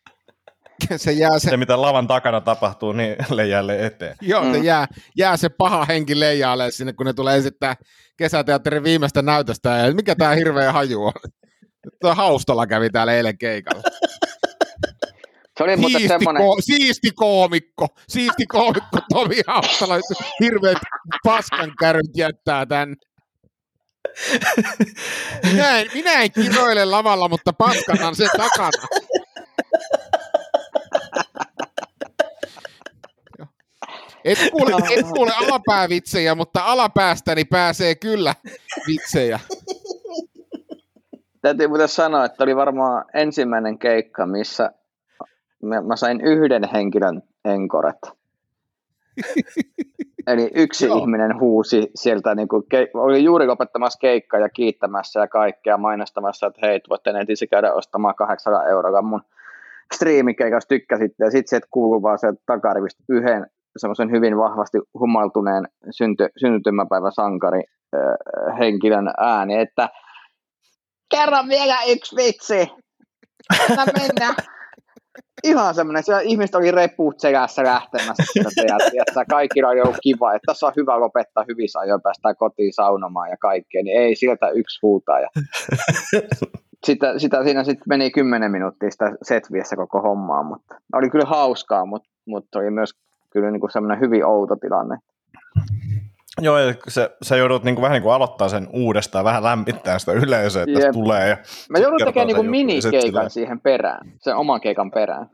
Se 0.96 1.12
jää 1.12 1.38
se, 1.38 1.50
se 1.50 1.56
mitä 1.56 1.82
lavan 1.82 2.06
takana 2.06 2.40
tapahtuu, 2.40 2.92
niin 2.92 3.16
leijälle 3.30 3.86
eteen. 3.86 4.16
joo, 4.20 4.42
se 4.52 4.58
Mm. 4.58 4.64
jää, 4.64 4.86
jää 5.16 5.36
se 5.36 5.48
paha 5.48 5.84
henki 5.84 6.20
leijaalle 6.20 6.70
sinne, 6.70 6.92
kun 6.92 7.06
ne 7.06 7.12
tulee 7.12 7.36
esittää 7.36 7.74
kesäteatterin 8.16 8.84
viimeistä 8.84 9.22
näytöstä, 9.22 9.70
ja 9.70 9.94
mikä 9.94 10.14
tämä 10.16 10.34
hirveä 10.34 10.72
haju 10.72 11.04
on. 11.04 11.12
Tuo 12.00 12.14
Haustola 12.14 12.66
kävi 12.66 12.90
täällä 12.90 13.12
eilen 13.14 13.38
keikalla. 13.38 13.82
Se 15.58 15.64
oli 15.64 15.76
Siisti, 15.76 16.08
semmoinen, 16.08 16.42
ko- 16.42 16.56
siisti 16.60 17.10
koomikko, 17.10 17.86
siisti 18.08 18.46
koomikko 18.46 18.98
Tomi 19.10 19.36
Haustola, 19.46 19.94
hirveät 20.40 20.78
paskankärryt 21.24 22.16
jättää 22.16 22.66
tän. 22.66 22.94
Minä 25.52 25.78
en, 25.78 25.86
minä 25.94 26.12
en 26.12 26.32
kiroile 26.32 26.84
lavalla, 26.84 27.28
mutta 27.28 27.52
paskannan 27.52 28.16
sen 28.16 28.28
takana. 28.36 28.70
Et 34.24 34.38
kuule, 34.52 34.72
et 34.96 35.06
kuule 35.06 35.32
alapäävitsejä, 35.36 36.34
mutta 36.34 36.60
alapäästäni 36.64 37.44
pääsee 37.44 37.94
kyllä 37.94 38.34
vitsejä. 38.86 39.40
täytyy 41.42 41.68
muuten 41.68 41.88
sanoa, 41.88 42.24
että 42.24 42.44
oli 42.44 42.56
varmaan 42.56 43.04
ensimmäinen 43.14 43.78
keikka, 43.78 44.26
missä 44.26 44.70
mä, 45.62 45.96
sain 45.96 46.20
yhden 46.20 46.68
henkilön 46.72 47.22
enkoret. 47.44 47.98
Eli 50.26 50.50
yksi 50.54 50.86
Joo. 50.86 50.98
ihminen 50.98 51.40
huusi 51.40 51.90
sieltä, 51.94 52.34
niin 52.34 52.48
kuin, 52.48 52.62
ke, 52.68 52.90
oli 52.94 53.24
juuri 53.24 53.46
lopettamassa 53.46 53.98
keikkaa 53.98 54.40
ja 54.40 54.48
kiittämässä 54.48 55.20
ja 55.20 55.28
kaikkea 55.28 55.76
mainostamassa, 55.78 56.46
että 56.46 56.66
hei, 56.66 56.80
voitte 56.88 57.12
netissä 57.12 57.46
käydä 57.46 57.72
ostamaan 57.72 58.14
800 58.14 58.68
eurolla 58.68 59.02
mun 59.02 59.22
striimikeikassa 59.94 60.68
tykkäsitte. 60.68 61.24
Ja 61.24 61.30
sitten 61.30 61.48
sieltä 61.48 61.66
kuuluu 61.70 62.02
vaan 62.02 62.18
sieltä 62.18 62.42
takarivistä 62.46 63.04
yhden 63.08 63.46
semmoisen 63.76 64.10
hyvin 64.10 64.38
vahvasti 64.38 64.78
humaltuneen 64.98 65.64
synty, 65.90 66.28
syntymäpäivä 66.36 67.10
sankari 67.10 67.62
äh, 67.94 68.58
henkilön 68.58 69.10
ääni, 69.18 69.58
että 69.60 69.88
kerran 71.16 71.48
vielä 71.48 71.76
yksi 71.88 72.16
vitsi. 72.16 72.70
Anna 73.70 73.84
mennä. 73.98 74.34
Ihan 75.44 75.74
semmoinen, 75.74 76.02
siellä 76.02 76.20
ihmiset 76.20 76.54
oli 76.54 76.70
reput 76.70 77.20
selässä 77.20 77.64
lähtemässä 77.64 78.24
sitä 78.32 78.76
että 79.08 79.24
kaikilla 79.30 79.68
oli 79.68 79.80
ollut 79.80 79.98
kiva, 80.02 80.34
että 80.34 80.46
tässä 80.46 80.66
on 80.66 80.72
hyvä 80.76 81.00
lopettaa 81.00 81.44
hyvissä 81.48 81.78
ajoin, 81.78 82.02
päästään 82.02 82.36
kotiin 82.36 82.72
saunomaan 82.72 83.30
ja 83.30 83.36
kaikkea, 83.40 83.82
niin 83.82 84.00
ei 84.00 84.16
sieltä 84.16 84.48
yksi 84.48 84.78
huutaa. 84.82 85.20
Ja 85.20 85.28
sitä, 86.86 87.18
sitä 87.18 87.44
siinä 87.44 87.64
sitten 87.64 87.84
meni 87.88 88.10
kymmenen 88.10 88.50
minuuttia 88.50 88.90
sitä 88.90 89.12
setviessä 89.22 89.76
koko 89.76 90.00
hommaa, 90.00 90.42
mutta 90.42 90.74
oli 90.92 91.10
kyllä 91.10 91.26
hauskaa, 91.26 91.86
mutta, 91.86 92.08
mutta 92.26 92.58
oli 92.58 92.70
myös 92.70 92.90
kyllä 93.34 93.50
niin 93.50 93.60
kuin 93.60 93.72
semmoinen 93.72 94.00
hyvin 94.00 94.24
outo 94.24 94.56
tilanne. 94.56 94.98
Joo, 96.40 96.58
ja 96.58 96.74
se, 96.88 97.10
sä 97.22 97.36
joudut 97.36 97.64
niin 97.64 97.74
kuin, 97.74 97.82
vähän 97.82 97.94
niin 97.94 98.02
kuin 98.02 98.12
aloittaa 98.12 98.48
sen 98.48 98.68
uudestaan, 98.72 99.24
vähän 99.24 99.42
lämmittää 99.42 99.98
sitä 99.98 100.12
yleisöä, 100.12 100.62
että 100.62 100.80
Jep. 100.80 100.92
tulee. 100.92 101.28
Ja 101.28 101.36
Mä 101.70 101.78
joudun 101.78 101.98
tekemään 102.04 102.26
niin 102.26 102.36
sit 102.36 102.50
minikeikan 102.50 103.30
siihen 103.30 103.60
perään, 103.60 104.12
sen 104.20 104.36
oman 104.36 104.60
keikan 104.60 104.90
perään. 104.90 105.30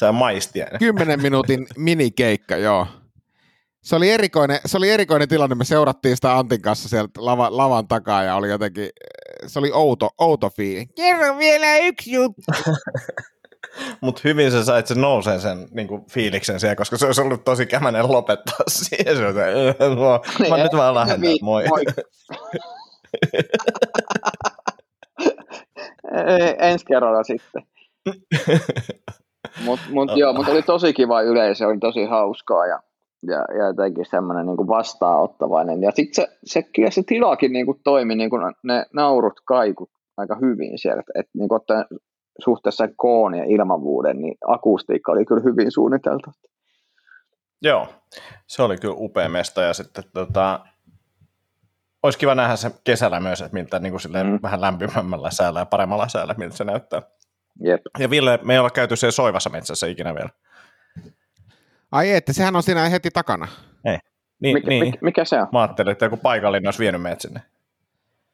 Sä 0.00 0.12
maistia. 0.12 0.66
Kymmenen 0.78 1.22
minuutin 1.22 1.66
minikeikka, 1.76 2.56
joo. 2.56 2.86
Se 3.82 3.96
oli, 3.96 4.10
erikoinen, 4.10 4.58
se 4.66 4.76
oli 4.76 4.90
erikoinen 4.90 5.28
tilanne, 5.28 5.54
me 5.54 5.64
seurattiin 5.64 6.16
sitä 6.16 6.38
Antin 6.38 6.62
kanssa 6.62 6.88
sieltä 6.88 7.10
lava, 7.24 7.56
lavan 7.56 7.88
takaa 7.88 8.22
ja 8.22 8.36
oli 8.36 8.48
jotenkin, 8.48 8.88
se 9.46 9.58
oli 9.58 9.70
outo, 9.72 10.10
outo 10.18 10.50
fiili. 10.50 10.86
Kerro 10.86 11.38
vielä 11.38 11.78
yksi 11.78 12.12
juttu. 12.12 12.42
Mutta 14.00 14.20
hyvin 14.24 14.50
sä 14.50 14.64
sait 14.64 14.86
sen 14.86 15.00
nouseen 15.00 15.40
sen 15.40 15.68
niin 15.70 15.88
kuin, 15.88 16.04
fiiliksen 16.10 16.60
siellä, 16.60 16.76
koska 16.76 16.96
se 16.96 17.06
olisi 17.06 17.20
ollut 17.20 17.44
tosi 17.44 17.66
kämänen 17.66 18.12
lopettaa 18.12 18.58
siihen. 18.68 19.16
Se 19.16 19.22
"Äh, 19.26 19.96
mua- 19.96 20.20
mä 20.50 20.56
nyt 20.62 20.72
vaan 20.72 20.94
lähden 20.94 21.20
moi. 21.42 21.64
Ei, 26.14 26.56
Ensi 26.58 26.84
kerralla 26.84 27.22
sitten. 27.22 27.62
Mutta 29.64 29.84
mut, 29.90 30.10
joo, 30.16 30.32
mut 30.32 30.48
oli 30.48 30.62
tosi 30.62 30.92
kiva 30.92 31.22
yleisö, 31.22 31.66
oli 31.66 31.78
tosi 31.78 32.04
hauskaa 32.04 32.66
ja, 32.66 32.80
ja, 33.26 33.44
ja 33.58 33.66
jotenkin 33.66 34.04
semmoinen 34.10 34.46
niin 34.46 34.68
vastaanottavainen. 34.68 35.82
Ja 35.82 35.90
sitten 35.94 36.14
se, 36.24 36.36
se, 36.44 36.62
kyllä 36.62 36.90
se 36.90 37.02
tilakin 37.06 37.52
niin 37.52 37.66
kuin 37.66 37.80
toimi, 37.84 38.14
niin 38.14 38.30
kuin 38.30 38.42
ne 38.62 38.86
naurut 38.94 39.40
kaikut 39.44 39.90
aika 40.16 40.36
hyvin 40.40 40.78
siellä. 40.78 41.02
Että 41.14 41.30
niin 41.34 41.48
kuin 41.48 41.56
ottaen 41.56 41.84
suhteessa 42.44 42.88
koon 42.96 43.34
ja 43.34 43.44
ilmavuuden, 43.44 44.20
niin 44.20 44.34
akustiikka 44.48 45.12
oli 45.12 45.24
kyllä 45.24 45.42
hyvin 45.44 45.72
suunniteltu. 45.72 46.30
Joo, 47.62 47.88
se 48.46 48.62
oli 48.62 48.76
kyllä 48.76 48.94
upea 48.98 49.28
mesta 49.28 49.62
ja 49.62 49.74
sitten 49.74 50.04
tota, 50.14 50.60
olisi 52.02 52.18
kiva 52.18 52.34
nähdä 52.34 52.56
se 52.56 52.70
kesällä 52.84 53.20
myös, 53.20 53.40
että 53.40 53.54
miltä 53.54 53.78
niin 53.78 53.92
kuin 53.92 54.00
silleen 54.00 54.26
Mm. 54.26 54.38
vähän 54.42 54.60
lämpimämmällä 54.60 55.30
säällä 55.30 55.58
ja 55.60 55.66
paremmalla 55.66 56.08
säällä, 56.08 56.34
miltä 56.38 56.56
se 56.56 56.64
näyttää. 56.64 57.02
Jep. 57.60 57.80
Ja 57.98 58.10
Ville, 58.10 58.38
me 58.42 58.52
ei 58.52 58.58
olla 58.58 58.70
käyty 58.70 58.96
siellä 58.96 59.12
soivassa 59.12 59.50
metsässä 59.50 59.86
ikinä 59.86 60.14
vielä. 60.14 60.30
Ai 61.92 62.10
että, 62.10 62.32
sehän 62.32 62.56
on 62.56 62.62
siinä 62.62 62.88
heti 62.88 63.10
takana. 63.10 63.48
Niin, 64.40 64.54
Mikä, 64.54 64.68
niin. 64.68 64.84
mikä, 64.84 64.98
mikä 65.00 65.24
se 65.24 65.40
on? 65.40 65.48
Mä 65.52 65.60
ajattelin, 65.62 65.92
että 65.92 66.04
joku 66.04 66.16
paikallinen 66.16 66.66
olisi 66.66 66.78
vienyt 66.78 67.02
meidät 67.02 67.20
sinne. 67.20 67.42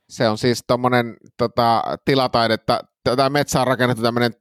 Se 0.08 0.28
on 0.28 0.38
siis 0.38 0.64
tuommoinen 0.66 1.16
tota, 1.36 1.82
tilataidetta, 2.04 2.80
tätä 3.04 3.30
metsää 3.30 3.60
on 3.62 3.66
rakennettu 3.68 4.02
tämmöinen 4.02 4.32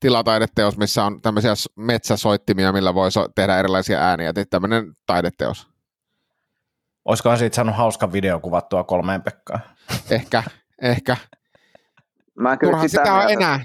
tilataideteos, 0.00 0.76
missä 0.78 1.04
on 1.04 1.20
tämmöisiä 1.22 1.52
metsäsoittimia, 1.76 2.72
millä 2.72 2.94
voi 2.94 3.10
so- 3.12 3.28
tehdä 3.34 3.58
erilaisia 3.58 3.98
ääniä. 3.98 4.32
Tämmöinen 4.50 4.92
taideteos. 5.06 5.68
Olisikohan 7.04 7.38
siitä 7.38 7.56
saanut 7.56 7.76
hauskan 7.76 8.12
video 8.12 8.40
kuvattua 8.40 8.84
kolmeen 8.84 9.22
Pekkaan? 9.22 9.60
Ehkä, 10.10 10.42
ehkä. 10.82 11.16
Mä 12.38 12.56
kyllä 12.56 12.70
Turha 12.72 12.88
sitä 12.88 13.02
on 13.14 13.18
mieltä- 13.18 13.32
enää. 13.32 13.60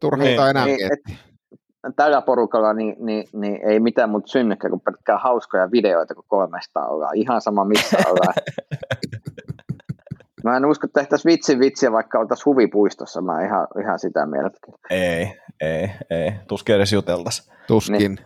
Turha 0.00 0.22
Niin, 0.22 0.30
sitä 0.30 0.42
on 0.42 0.50
enää 0.50 0.64
niin, 0.66 0.78
miettiä. 0.86 1.16
tällä 1.96 2.22
porukalla 2.22 2.72
niin, 2.72 2.96
niin, 2.98 3.24
niin 3.32 3.60
ei 3.68 3.80
mitään 3.80 4.10
muuta 4.10 4.26
synnykään 4.26 4.70
kuin 4.70 4.80
pelkkää 4.80 5.18
hauskoja 5.18 5.70
videoita, 5.70 6.14
kun 6.14 6.24
kolmesta 6.26 6.86
ollaan. 6.86 7.16
Ihan 7.16 7.40
sama 7.40 7.64
missä 7.64 7.96
ollaan. 8.10 8.34
Mä 10.44 10.56
en 10.56 10.64
usko, 10.66 10.86
että 10.86 11.00
tehtäisiin 11.00 11.32
vitsin 11.32 11.58
vitsiä, 11.60 11.92
vaikka 11.92 12.18
oltaisiin 12.18 12.44
huvipuistossa. 12.44 13.20
Mä 13.20 13.44
ihan, 13.44 13.66
ihan 13.80 13.98
sitä 13.98 14.26
mieltä. 14.26 14.58
Ei, 14.90 15.40
ei, 15.60 15.90
ei. 16.10 16.32
Tuskin 16.48 16.74
edes 16.74 16.92
juteltaisiin. 16.92 17.54
Tuskin. 17.66 17.98
Niin. 17.98 18.18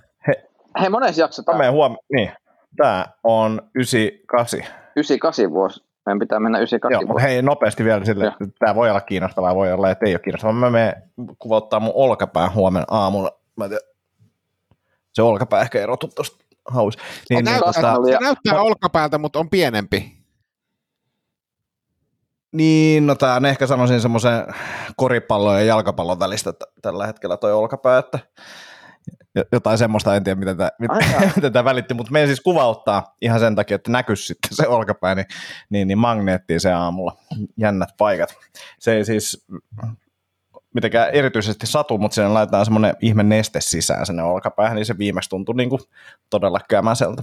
Hei, 0.81 0.89
monessa 0.91 1.21
jakso 1.23 1.43
Mä 1.47 1.53
tämä? 1.53 1.71
huom... 1.71 1.97
Niin. 2.13 2.33
Tää 2.77 3.13
on 3.25 3.63
98. 3.75 4.61
98 4.97 5.51
vuosi. 5.51 5.85
Meidän 6.07 6.19
pitää 6.19 6.41
mennä 6.41 6.59
98 6.59 7.03
Joo, 7.03 7.07
mutta 7.09 7.23
hei 7.23 7.43
nopeasti 7.43 7.85
vielä 7.85 8.05
sille, 8.05 8.25
Joo. 8.25 8.33
että 8.41 8.55
tämä 8.59 8.75
voi 8.75 8.91
olla 8.91 9.01
kiinnostavaa, 9.01 9.55
voi 9.55 9.73
olla, 9.73 9.91
että 9.91 10.07
ei 10.07 10.13
ole 10.13 10.19
kiinnostavaa. 10.19 10.53
Mä 10.53 10.71
menen 10.71 10.95
kuvauttaa 11.39 11.81
mun 11.81 11.93
olkapään 11.95 12.55
huomenna 12.55 12.87
aamulla. 12.91 13.31
Mä 13.57 13.65
en 13.65 13.71
tiedä, 13.71 13.85
se 15.13 15.23
olkapää 15.23 15.61
ehkä 15.61 15.81
erotu 15.81 16.09
tuosta 16.09 16.45
haus. 16.69 16.97
Niin, 17.31 17.45
Näyttää, 17.45 17.73
niin, 17.73 17.83
näyttää- 17.83 17.95
tota, 17.95 18.19
se 18.19 18.25
näyttää 18.25 18.61
olkapäältä, 18.63 19.19
mutta 19.19 19.39
on 19.39 19.51
pienempi. 19.51 20.18
Niin, 22.53 23.07
no 23.07 23.15
tää 23.15 23.35
on 23.35 23.47
ehkä 23.47 23.67
sanoisin 23.67 24.01
semmoisen 24.01 24.47
koripallon 24.97 25.55
ja 25.55 25.65
jalkapallon 25.65 26.19
välistä 26.19 26.53
t- 26.53 26.83
tällä 26.83 27.07
hetkellä 27.07 27.37
toi 27.37 27.53
olkapää, 27.53 27.99
että 27.99 28.19
jo- 29.35 29.45
jotain 29.53 29.79
semmoista, 29.79 30.17
en 30.17 30.25
tiedä 30.25 30.39
miten 30.39 30.57
tämä, 30.57 30.71
miten 31.43 31.65
välitti, 31.65 31.95
mutta 31.95 32.13
meidän 32.13 32.29
siis 32.29 32.41
kuvauttaa 32.41 33.15
ihan 33.23 33.41
sen 33.41 33.57
takia, 33.57 33.75
että 33.75 33.91
näkyisi 33.91 34.27
sitten 34.27 34.57
se 34.57 34.67
olkapää, 34.69 35.15
niin, 35.15 35.27
niin, 35.71 35.89
niin 35.89 35.99
magneettiin 35.99 36.61
se 36.61 36.73
aamulla. 36.73 37.17
Jännät 37.57 37.89
paikat. 37.99 38.35
Se 38.79 38.95
ei 38.95 39.05
siis 39.05 39.47
mitenkään 40.75 41.11
erityisesti 41.11 41.67
satu, 41.67 41.99
mutta 41.99 42.15
sinne 42.15 42.29
laitetaan 42.29 42.65
semmoinen 42.65 42.95
ihme 43.01 43.23
neste 43.23 43.61
sisään 43.61 44.07
sinne 44.07 44.23
olkapäähän, 44.23 44.77
niin 44.77 44.87
se 44.87 44.99
viimeksi 44.99 45.31
tuntui 45.31 45.55
niin 45.55 45.71
kuin 45.71 45.81
todella 46.31 46.61
kämäseltä. 46.69 47.23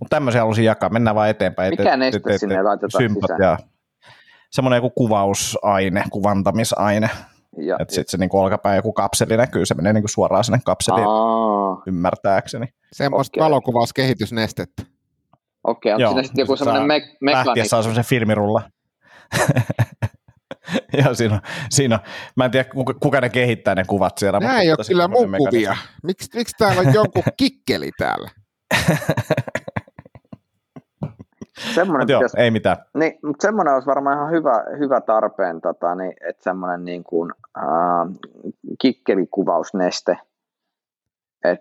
Mutta 0.00 0.16
tämmöisiä 0.16 0.40
halusin 0.40 0.64
jakaa, 0.64 0.88
mennään 0.88 1.16
vaan 1.16 1.28
eteenpäin. 1.28 1.70
Mikä 1.70 1.96
neste 1.96 2.38
sinne 2.38 2.62
laitetaan 2.62 3.02
sympat 3.02 3.30
sisään? 3.36 3.58
Ja 4.50 4.54
semmoinen 4.54 4.76
joku 4.76 4.90
kuvausaine, 4.90 6.04
kuvantamisaine, 6.10 7.10
Ja, 7.58 7.76
että 7.80 7.94
sitten 7.94 8.10
se 8.10 8.16
niin 8.16 8.30
olkapää 8.32 8.76
joku 8.76 8.92
kapseli 8.92 9.36
näkyy, 9.36 9.66
se 9.66 9.74
menee 9.74 9.92
niin 9.92 10.02
kuin 10.02 10.10
suoraan 10.10 10.44
sinne 10.44 10.58
kapseliin 10.64 11.06
Aa, 11.08 11.82
ymmärtääkseni. 11.86 12.66
Semmoista 12.92 13.32
Okei. 13.32 13.44
valokuvauskehitysnestettä. 13.44 14.82
okei, 15.64 15.92
onko 15.92 16.02
Joo, 16.02 16.10
siinä 16.10 16.22
sitten 16.22 16.42
joku 16.42 16.56
semmoinen 16.56 16.86
me- 16.86 17.16
mekaniikka? 17.20 17.68
saa 17.68 17.82
semmoisen 17.82 18.04
filmirulla. 18.04 18.62
Joo, 21.04 21.14
siinä 21.14 21.34
on, 21.34 21.40
siinä 21.70 21.94
on. 21.94 22.00
Mä 22.36 22.44
en 22.44 22.50
tiedä, 22.50 22.70
kuka, 22.70 22.94
kuka 22.94 23.20
ne 23.20 23.28
kehittää 23.28 23.74
ne 23.74 23.84
kuvat 23.84 24.18
siellä. 24.18 24.38
Nämä 24.40 24.60
ei 24.60 24.70
ole 24.70 24.78
kyllä 24.88 25.08
mun 25.08 25.36
kuvia. 25.38 25.76
Miksi, 26.02 26.28
miksi 26.34 26.54
täällä 26.58 26.80
on 26.80 26.94
jonkun 26.94 27.22
kikkeli 27.36 27.90
täällä? 27.98 28.30
Semmoinen 31.74 32.04
Mut 32.04 32.10
joo, 32.10 32.20
pitäisi 32.20 32.40
ei 32.40 32.50
mitään. 32.50 32.76
Niin, 32.94 33.18
mutta 33.24 33.42
semmoinen 33.42 33.74
olisi 33.74 33.86
varmaan 33.86 34.16
ihan 34.16 34.30
hyvä, 34.30 34.64
hyvä 34.78 35.00
tarpeen, 35.00 35.60
tota, 35.60 35.94
niin, 35.94 36.12
että 36.28 36.42
semmoinen 36.42 36.84
niin 36.84 37.04
kuin, 37.04 37.32
äh, 37.58 37.64
kikkelikuvausneste. 38.80 40.18
Et, 41.44 41.60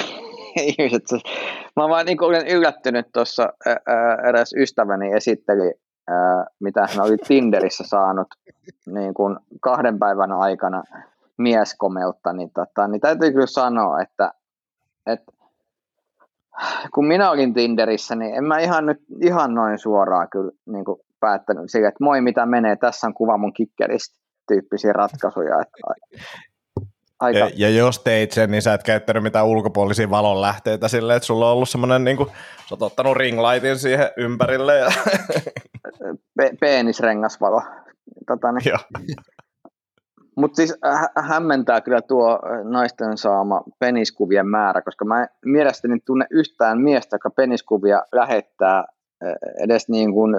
ihmiset, 0.78 1.06
se- 1.06 1.20
mä 1.76 1.88
vaan 1.88 2.06
niin 2.06 2.24
olen 2.24 2.46
yllättynyt 2.46 3.06
tuossa, 3.12 3.52
eräs 4.28 4.52
ystäväni 4.56 5.12
esitteli, 5.12 5.74
ää, 6.08 6.46
mitä 6.60 6.86
hän 6.86 7.06
oli 7.06 7.16
Tinderissä 7.16 7.84
saanut 7.86 8.28
niin 8.86 9.14
kuin 9.14 9.36
kahden 9.60 9.98
päivän 9.98 10.32
aikana 10.32 10.82
mieskomeutta, 11.36 12.32
niin, 12.32 12.50
tota, 12.50 12.88
niin 12.88 13.00
täytyy 13.00 13.32
kyllä 13.32 13.46
sanoa, 13.46 14.02
että, 14.02 14.32
että 15.06 15.32
kun 16.94 17.06
minä 17.06 17.30
olin 17.30 17.54
Tinderissä, 17.54 18.14
niin 18.14 18.34
en 18.34 18.44
mä 18.44 18.58
ihan 18.58 18.86
nyt 18.86 18.98
ihan 19.22 19.54
noin 19.54 19.78
suoraan 19.78 20.28
kyllä 20.30 20.52
niin 20.66 20.84
kuin 20.84 21.00
päättänyt 21.20 21.64
sille, 21.66 21.88
että 21.88 22.04
moi 22.04 22.20
mitä 22.20 22.46
menee, 22.46 22.76
tässä 22.76 23.06
on 23.06 23.14
kuva 23.14 23.38
mun 23.38 23.52
kikkeristä 23.52 24.20
tyyppisiä 24.48 24.92
ratkaisuja. 24.92 25.60
Että 25.60 25.78
aika, 27.20 27.38
Ja, 27.38 27.50
ja 27.54 27.70
jos 27.70 27.98
teit 27.98 28.32
sen, 28.32 28.50
niin 28.50 28.62
sä 28.62 28.74
et 28.74 28.82
käyttänyt 28.82 29.22
mitään 29.22 29.46
ulkopuolisia 29.46 30.10
valonlähteitä 30.10 30.88
silleen, 30.88 31.16
että 31.16 31.26
sulla 31.26 31.46
on 31.46 31.52
ollut 31.52 31.68
semmoinen, 31.68 32.04
niin 32.04 32.16
kuin, 32.16 32.28
sä 32.68 32.74
oot 32.74 32.82
ottanut 32.82 33.16
ringlightin 33.16 33.78
siihen 33.78 34.10
ympärille. 34.16 34.78
Ja, 34.78 34.90
pe- 36.36 36.52
peenisrengasvalo. 36.60 37.62
Tota, 38.26 38.52
niin. 38.52 39.16
Mutta 40.40 40.56
siis 40.56 40.74
hä- 40.84 41.22
hämmentää 41.22 41.80
kyllä 41.80 42.02
tuo 42.02 42.32
äh, 42.32 42.64
naisten 42.64 43.18
saama 43.18 43.62
peniskuvien 43.78 44.46
määrä, 44.46 44.82
koska 44.82 45.04
mä 45.04 45.22
en 45.22 45.28
mielestäni 45.44 46.00
tunne 46.00 46.26
yhtään 46.30 46.80
miestä, 46.80 47.14
joka 47.14 47.30
peniskuvia 47.30 48.02
lähettää 48.12 48.78
äh, 48.78 48.84
edes 49.64 49.88
niin 49.88 50.12
kuin 50.12 50.34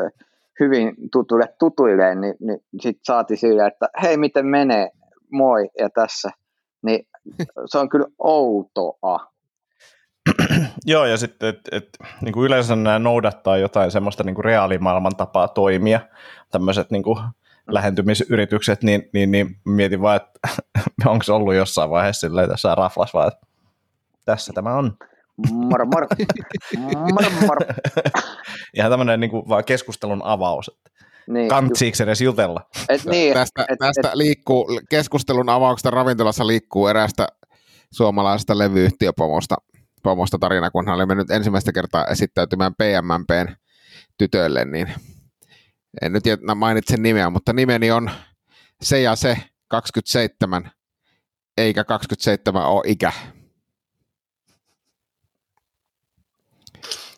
hyvin 0.60 0.96
tutuille 1.12 1.56
tutuilleen, 1.60 2.22
niin, 2.22 2.36
niin 2.40 2.60
sitten 2.80 3.06
saati 3.06 3.38
sille, 3.38 3.68
että 3.68 3.90
hei 4.02 4.18
miten 4.18 4.46
menee, 4.46 4.90
moi 5.32 5.70
ja 5.80 5.90
tässä. 5.90 6.30
Niin 6.82 7.08
se 7.66 7.78
on 7.78 7.90
kyllä 7.90 8.06
outoa. 8.20 9.32
Joo, 10.86 11.06
ja 11.06 11.18
sitten 11.18 11.50
et, 11.50 11.60
et, 11.72 11.88
niin 12.22 12.34
kuin 12.34 12.46
yleensä 12.46 12.76
nämä 12.76 13.00
noudattaa 13.00 13.58
jotain 13.58 13.92
semmoista 13.92 14.24
niin 14.24 14.36
kuin 14.36 14.46
reaalimaailman 14.46 15.16
tapaa 15.16 15.48
toimia, 15.48 16.00
tämmöiset 16.52 16.92
niin 16.92 17.04
kuin 17.04 17.18
lähentymisyritykset, 17.68 18.84
niin, 18.84 19.10
niin, 19.14 19.32
niin 19.32 19.56
mietin 19.66 20.02
vaan, 20.02 20.16
että 20.16 20.40
onko 21.12 21.24
se 21.24 21.34
ollut 21.34 21.56
jossain 21.56 21.90
vaiheessa 21.90 22.28
silleen 22.28 22.50
tässä 22.50 22.76
raflas 22.76 23.14
vaan, 23.14 23.28
että 23.28 23.48
tässä 24.26 24.54
tämä 24.54 24.76
on. 24.76 24.98
Moro, 25.52 25.86
moro. 25.86 26.08
Moro, 27.12 27.30
moro. 27.42 27.60
Ihan 28.78 28.92
tämmöinen 28.92 29.20
niin 29.20 29.32
kuin 29.32 29.50
vaan 29.50 29.66
keskustelun 29.66 30.22
avaus, 30.24 30.72
että 30.78 30.92
Niin, 31.28 31.50
kantsiiksi 31.50 32.04
edes 32.04 32.22
jutella. 32.22 32.70
et, 32.90 33.06
niin, 33.06 33.34
tästä, 33.34 33.66
et, 33.70 33.80
tästä 33.80 34.10
et, 34.10 34.16
liikkuu, 34.16 34.80
keskustelun 34.90 35.50
avauksesta 35.50 35.90
ravintolassa 35.90 36.48
liikkuu 36.48 36.88
eräästä 36.88 37.28
suomalaisesta 37.92 38.58
levyyhtiöpomosta 38.58 39.56
pomosta 40.04 40.38
tarina, 40.40 40.72
kun 40.72 40.88
hän 40.88 40.96
oli 40.96 41.06
mennyt 41.06 41.32
ensimmäistä 41.32 41.72
kertaa 41.72 42.06
esittäytymään 42.06 42.74
PMMPn 42.76 43.56
tytölle, 44.18 44.66
niin 44.66 44.94
en 46.02 46.14
nyt 46.14 46.24
mainitse 46.56 46.98
nimeä, 46.98 47.30
mutta 47.30 47.54
nimeni 47.54 47.92
on 47.92 48.12
se 48.82 49.02
ja 49.02 49.16
se 49.16 49.38
27, 49.68 50.72
eikä 51.58 51.84
27 51.84 52.66
ole 52.66 52.84
ikä. 52.88 53.12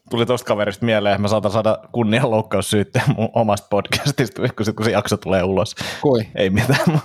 Tuli 0.10 0.26
tosta 0.26 0.46
kaverista 0.48 0.86
mieleen, 0.86 1.14
että 1.14 1.22
mä 1.22 1.28
saatan 1.28 1.52
saada 1.52 1.80
kunnianloukkaussyytteen 1.92 3.06
mun 3.18 3.30
omasta 3.34 3.68
podcastista, 3.70 4.42
kun, 4.56 4.66
se- 4.66 4.74
kun 4.74 4.86
se 4.86 4.92
jakso 4.92 5.18
tulee 5.18 5.44
ulos. 5.44 5.76
Kui? 6.02 6.28
Ei 6.36 6.50
mitään. 6.50 7.02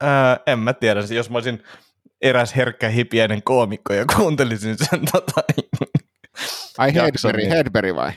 Ää, 0.00 0.40
en 0.46 0.58
mä 0.58 0.72
tiedä, 0.72 1.00
jos 1.14 1.30
mä 1.30 1.36
olisin 1.36 1.62
eräs 2.22 2.56
herkkä 2.56 2.88
hipiäinen 2.88 3.42
koomikko 3.42 3.92
ja 3.92 4.04
kuuntelisin 4.16 4.76
sen 4.78 5.00
tota, 5.12 5.40
Ai 6.78 6.94
Hedberg, 6.94 7.36
niin- 7.36 7.48
Hedberg 7.50 7.96
vai? 7.96 8.12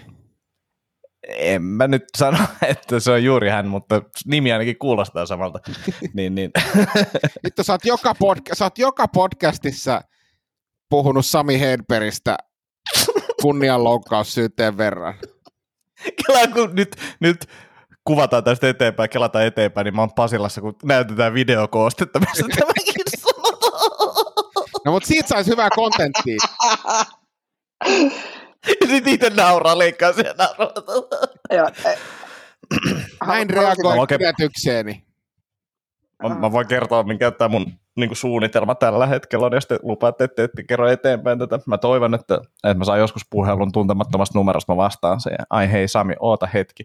en 1.27 1.61
mä 1.63 1.87
nyt 1.87 2.03
sano, 2.17 2.37
että 2.67 2.99
se 2.99 3.11
on 3.11 3.23
juuri 3.23 3.49
hän, 3.49 3.67
mutta 3.67 4.01
nimi 4.25 4.51
ainakin 4.51 4.77
kuulostaa 4.77 5.25
samalta. 5.25 5.59
niin, 6.13 6.35
niin. 6.35 6.51
Vittu, 7.43 7.63
sä 7.63 7.73
oot 7.73 7.85
joka, 7.85 8.13
podca- 8.13 8.55
sä 8.55 8.65
oot 8.65 8.77
joka 8.77 9.07
podcastissa 9.07 10.01
puhunut 10.89 11.25
Sami 11.25 11.59
Hedbergistä 11.59 12.37
kunnianloukkaussyytteen 13.41 14.77
verran. 14.77 15.13
Kela, 16.27 16.47
kun 16.47 16.75
nyt, 16.75 16.95
nyt 17.19 17.45
kuvataan 18.05 18.43
tästä 18.43 18.69
eteenpäin, 18.69 19.09
kelataan 19.09 19.45
eteenpäin, 19.45 19.85
niin 19.85 19.95
mä 19.95 20.01
oon 20.01 20.13
Pasilassa, 20.15 20.61
kun 20.61 20.75
näytetään 20.83 21.33
videokoostetta, 21.33 22.19
missä 22.19 22.45
tämäkin 22.59 22.93
No 24.85 24.91
mutta 24.91 25.07
siitä 25.07 25.27
saisi 25.27 25.51
hyvää 25.51 25.69
kontenttia. 25.75 26.37
Ja 28.81 28.87
sit 28.87 29.07
itse 29.07 29.29
nauraa, 29.29 29.77
leikkaa 29.77 30.13
sen 30.13 30.25
nauraa. 30.37 30.71
joo, 31.51 31.67
e- 31.85 31.97
Näin 33.27 33.47
haluaisin- 33.55 33.85
reagoi 33.85 34.07
pidätykseeni. 34.07 35.05
Mä, 36.23 36.35
mä 36.35 36.51
voin 36.51 36.67
kertoa, 36.67 37.03
mikä 37.03 37.31
tämä 37.31 37.47
mun 37.47 37.65
niin 37.95 38.09
kuin 38.09 38.17
suunnitelma 38.17 38.75
tällä 38.75 39.05
hetkellä 39.07 39.45
on, 39.45 39.53
jos 39.53 39.65
te 39.65 39.79
lupaatte, 39.83 40.23
että 40.23 40.43
ette 40.43 40.63
kerro 40.63 40.87
eteenpäin 40.89 41.39
tätä. 41.39 41.59
Mä 41.65 41.77
toivon, 41.77 42.13
että, 42.13 42.35
että 42.63 42.73
mä 42.77 42.83
saan 42.83 42.99
joskus 42.99 43.21
puhelun 43.29 43.71
tuntemattomasta 43.71 44.39
numerosta, 44.39 44.73
mä 44.73 44.77
vastaan 44.77 45.19
ja, 45.29 45.45
Ai 45.49 45.71
hei 45.71 45.87
Sami, 45.87 46.13
oota 46.19 46.47
hetki. 46.47 46.83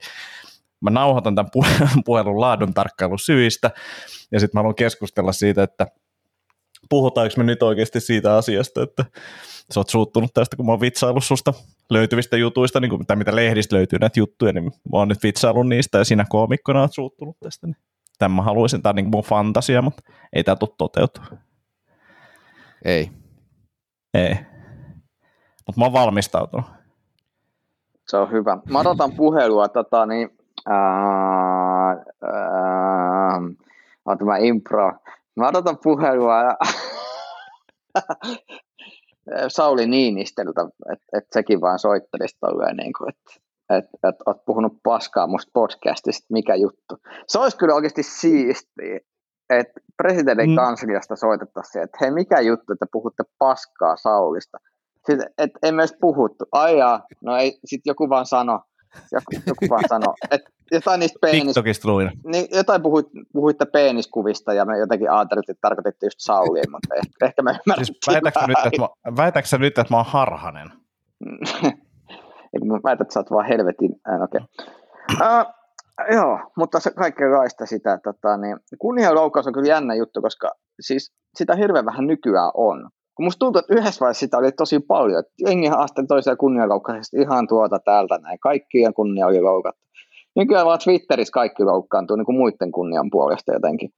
Mä 0.80 0.90
nauhoitan 0.90 1.34
tämän 1.34 1.50
pu- 1.58 1.88
puhelun 2.04 2.40
laadun 2.40 2.74
tarkkailusyistä, 2.74 3.70
ja 4.32 4.40
sitten 4.40 4.58
mä 4.58 4.60
haluan 4.60 4.74
keskustella 4.74 5.32
siitä, 5.32 5.62
että 5.62 5.86
puhutaanko 6.88 7.34
me 7.36 7.44
nyt 7.44 7.62
oikeasti 7.62 8.00
siitä 8.00 8.36
asiasta, 8.36 8.82
että 8.82 9.04
sä 9.74 9.80
oot 9.80 9.88
suuttunut 9.88 10.34
tästä, 10.34 10.56
kun 10.56 10.66
mä 10.66 10.72
oon 10.72 10.80
vitsaillut 10.80 11.24
susta 11.24 11.54
löytyvistä 11.90 12.36
jutuista, 12.36 12.80
niin 12.80 12.90
kuin, 12.90 13.06
tai 13.06 13.16
mitä 13.16 13.36
lehdistä 13.36 13.76
löytyy 13.76 13.98
näitä 13.98 14.20
juttuja, 14.20 14.52
niin 14.52 14.64
mä 14.64 14.72
oon 14.92 15.08
nyt 15.08 15.22
vitsaillut 15.22 15.68
niistä, 15.68 15.98
ja 15.98 16.04
sinä 16.04 16.24
koomikkona 16.28 16.80
oot 16.80 16.94
suuttunut 16.94 17.36
tästä. 17.40 17.66
Niin 17.66 17.76
tämän 18.18 18.36
mä 18.36 18.42
haluaisin, 18.42 18.82
tämä 18.82 18.90
on 18.90 18.96
niin 18.96 19.10
mun 19.10 19.24
fantasia, 19.24 19.82
mutta 19.82 20.02
ei 20.32 20.44
tämä 20.44 20.56
tule 20.56 20.70
toteutua. 20.78 21.24
Ei. 22.84 23.10
Ei. 24.14 24.34
Mutta 25.66 25.80
mä 25.80 25.84
oon 25.84 25.92
valmistautunut. 25.92 26.66
Se 28.06 28.16
on 28.16 28.30
hyvä. 28.30 28.58
Mä 28.70 28.80
odotan 28.80 29.12
puhelua, 29.12 29.68
tota, 29.68 30.06
niin, 30.06 30.30
ää, 30.66 31.88
ää, 32.22 33.40
oota 34.04 34.24
mä 34.24 34.36
impro. 34.36 34.92
Mä 35.38 35.48
odotan 35.48 35.78
puhelua 35.82 36.42
ja 36.42 36.56
Sauli 39.48 39.86
Niinistöltä, 39.86 40.60
että 40.92 41.18
et 41.18 41.24
sekin 41.32 41.60
vaan 41.60 41.78
soittelisi 41.78 42.36
tolleen, 42.40 42.76
niin 42.76 42.92
kuin, 42.98 43.08
että 43.08 43.48
että 43.78 44.08
et, 44.08 44.16
oot 44.26 44.44
puhunut 44.46 44.72
paskaa 44.82 45.26
musta 45.26 45.50
podcastista, 45.52 46.26
mikä 46.30 46.54
juttu. 46.54 46.96
Se 47.26 47.38
olisi 47.38 47.56
kyllä 47.56 47.74
oikeasti 47.74 48.02
siistiä, 48.02 48.98
että 49.50 49.80
presidentin 49.96 50.50
mm. 50.50 50.56
kansliasta 50.56 51.16
soitettaisiin, 51.16 51.84
että 51.84 51.98
hei, 52.00 52.10
mikä 52.10 52.40
juttu, 52.40 52.72
että 52.72 52.86
puhutte 52.92 53.24
paskaa 53.38 53.96
Saulista. 53.96 54.58
Sitten, 55.06 55.30
et 55.38 55.50
ei 55.62 55.72
myös 55.72 55.94
puhuttu. 56.00 56.44
Aijaa, 56.52 57.02
no 57.24 57.36
ei, 57.36 57.58
sitten 57.64 57.90
joku 57.90 58.08
vaan 58.08 58.26
sano, 58.26 58.60
joku, 59.12 59.42
joku 59.46 59.66
vaan 59.70 59.84
sano, 59.88 60.14
että 60.30 60.50
jotain 60.72 61.00
niistä 61.00 61.18
penis... 61.22 61.84
luin. 61.84 62.10
Niin, 62.24 62.46
jotain 62.52 62.82
puhuit, 62.82 63.06
puhuitte 63.32 63.64
peeniskuvista 63.64 64.52
ja 64.52 64.64
me 64.64 64.78
jotenkin 64.78 65.10
ajattelin, 65.10 65.42
että 65.48 65.60
tarkoititte 65.60 66.06
just 66.06 66.18
Saulia, 66.18 66.62
mutta 66.72 66.94
ehkä, 66.94 67.26
ehkä 67.26 67.42
me 67.42 67.50
ymmärrettiin 67.50 67.96
siis 68.04 68.14
väitätkö, 68.14 68.46
nyt, 68.46 68.58
että 68.66 68.80
mä, 68.80 69.16
väitätkö 69.16 69.58
nyt, 69.58 69.78
että 69.78 69.94
mä 69.94 69.96
oon 69.96 70.06
harhanen? 70.06 70.68
Mä 72.64 72.80
väitän, 72.84 73.04
että 73.04 73.14
sä 73.14 73.20
oot 73.20 73.30
vaan 73.30 73.46
helvetin, 73.46 73.94
äh, 74.08 74.22
okei. 74.22 74.40
Okay. 75.14 75.40
Uh, 75.40 75.46
joo, 76.14 76.38
mutta 76.56 76.80
se 76.80 76.90
kaikenlaista 76.90 77.66
sitä, 77.66 77.98
tota, 78.04 78.36
niin 78.36 78.56
kunnianloukkaus 78.78 79.46
on 79.46 79.52
kyllä 79.52 79.68
jännä 79.68 79.94
juttu, 79.94 80.22
koska 80.22 80.50
siis 80.80 81.12
sitä 81.34 81.54
hirveän 81.54 81.86
vähän 81.86 82.06
nykyään 82.06 82.50
on. 82.54 82.90
Kun 83.14 83.24
musta 83.24 83.38
tuntuu, 83.38 83.58
että 83.58 83.74
yhdessä 83.74 84.00
vaiheessa 84.00 84.20
sitä 84.20 84.38
oli 84.38 84.52
tosi 84.52 84.80
paljon, 84.80 85.20
että 85.20 85.32
jengi 85.46 85.66
haasteli 85.66 86.06
toisia 86.06 86.36
kunnianloukkaisesti 86.36 87.16
ihan 87.16 87.48
tuota 87.48 87.78
täältä 87.84 88.18
näin, 88.18 88.38
kaikkien 88.38 88.94
kunnia 88.94 89.26
oli 89.26 89.40
loukattu. 89.40 89.80
Nykyään 90.38 90.66
vaan 90.66 90.78
Twitterissä 90.84 91.32
kaikki 91.32 91.62
loukkaantuu 91.62 92.16
niin 92.16 92.26
kuin 92.26 92.36
muiden 92.36 92.72
kunnian 92.72 93.10
puolesta 93.10 93.52
jotenkin. 93.52 93.90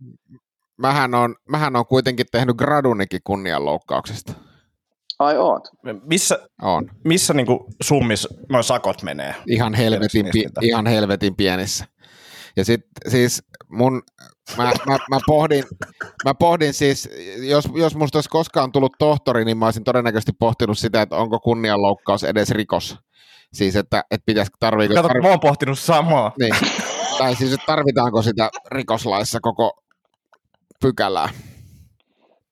Mähän 0.78 1.14
on, 1.14 1.34
mähän 1.48 1.76
on 1.76 1.86
kuitenkin 1.86 2.26
tehnyt 2.32 2.56
gradunikin 2.56 3.20
kunnianloukkauksesta. 3.24 4.32
Ai 5.18 5.38
oot? 5.38 5.68
Missä, 6.02 6.38
on. 6.62 6.90
missä 7.04 7.34
niin 7.34 7.46
summis 7.82 8.28
noin 8.48 8.64
sakot 8.64 9.02
menee? 9.02 9.34
Ihan 9.46 9.74
helvetin, 9.74 10.26
pi, 10.32 10.44
ihan 10.60 10.86
helvetin 10.86 11.36
pienissä. 11.36 11.84
Ja 12.56 12.64
sitten 12.64 13.10
siis 13.10 13.42
mun, 13.68 14.02
mä, 14.56 14.72
mä, 14.86 14.98
mä, 15.10 15.18
pohdin, 15.26 15.64
mä 16.24 16.34
pohdin 16.34 16.74
siis, 16.74 17.08
jos, 17.42 17.68
jos 17.74 17.96
musta 17.96 18.18
olisi 18.18 18.30
koskaan 18.30 18.72
tullut 18.72 18.92
tohtori, 18.98 19.44
niin 19.44 19.58
mä 19.58 19.64
olisin 19.64 19.84
todennäköisesti 19.84 20.32
pohtinut 20.38 20.78
sitä, 20.78 21.02
että 21.02 21.16
onko 21.16 21.40
kunnianloukkaus 21.40 22.24
edes 22.24 22.50
rikos. 22.50 22.98
Siis, 23.52 23.76
että, 23.76 24.04
että 24.10 24.24
pitäisikö 24.26 24.56
tarviiko... 24.60 24.94
Kato, 24.94 25.08
tarvi... 25.08 25.22
mä 25.22 25.28
oon 25.28 25.40
pohtinut 25.40 25.78
samaa. 25.78 26.32
Niin. 26.40 26.54
Tai 27.18 27.34
siis, 27.34 27.52
että 27.52 27.66
tarvitaanko 27.66 28.22
sitä 28.22 28.50
rikoslaissa 28.70 29.38
koko 29.40 29.82
pykälää 30.82 31.28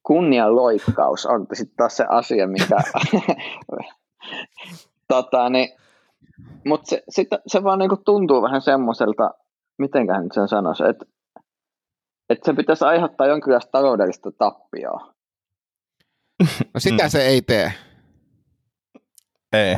kunnianloikkaus 0.09 1.27
on 1.27 1.47
sitten 1.53 1.77
taas 1.77 1.97
se 1.97 2.05
asia, 2.09 2.47
mikä... 2.47 2.77
tota, 5.09 5.49
niin, 5.49 5.69
mutta 6.67 6.91
se, 6.91 7.03
sit, 7.09 7.29
se 7.47 7.65
vaan 7.65 7.79
niinku 7.79 7.97
tuntuu 7.97 8.43
vähän 8.43 8.63
semmoiselta, 8.63 9.31
mitenköhän 9.79 10.23
nyt 10.23 10.33
sen 10.33 10.49
sanoisi, 10.49 10.85
että 10.85 11.05
että 12.31 12.47
se 12.47 12.57
pitäisi 12.57 12.85
aiheuttaa 12.85 13.27
jonkinlaista 13.27 13.71
taloudellista 13.71 14.31
tappioa. 14.33 15.15
No 16.75 16.81
sitä 16.81 17.05
mm. 17.05 17.11
se 17.11 17.27
ei 17.27 17.43
tee. 17.43 17.73
Ei. 19.53 19.77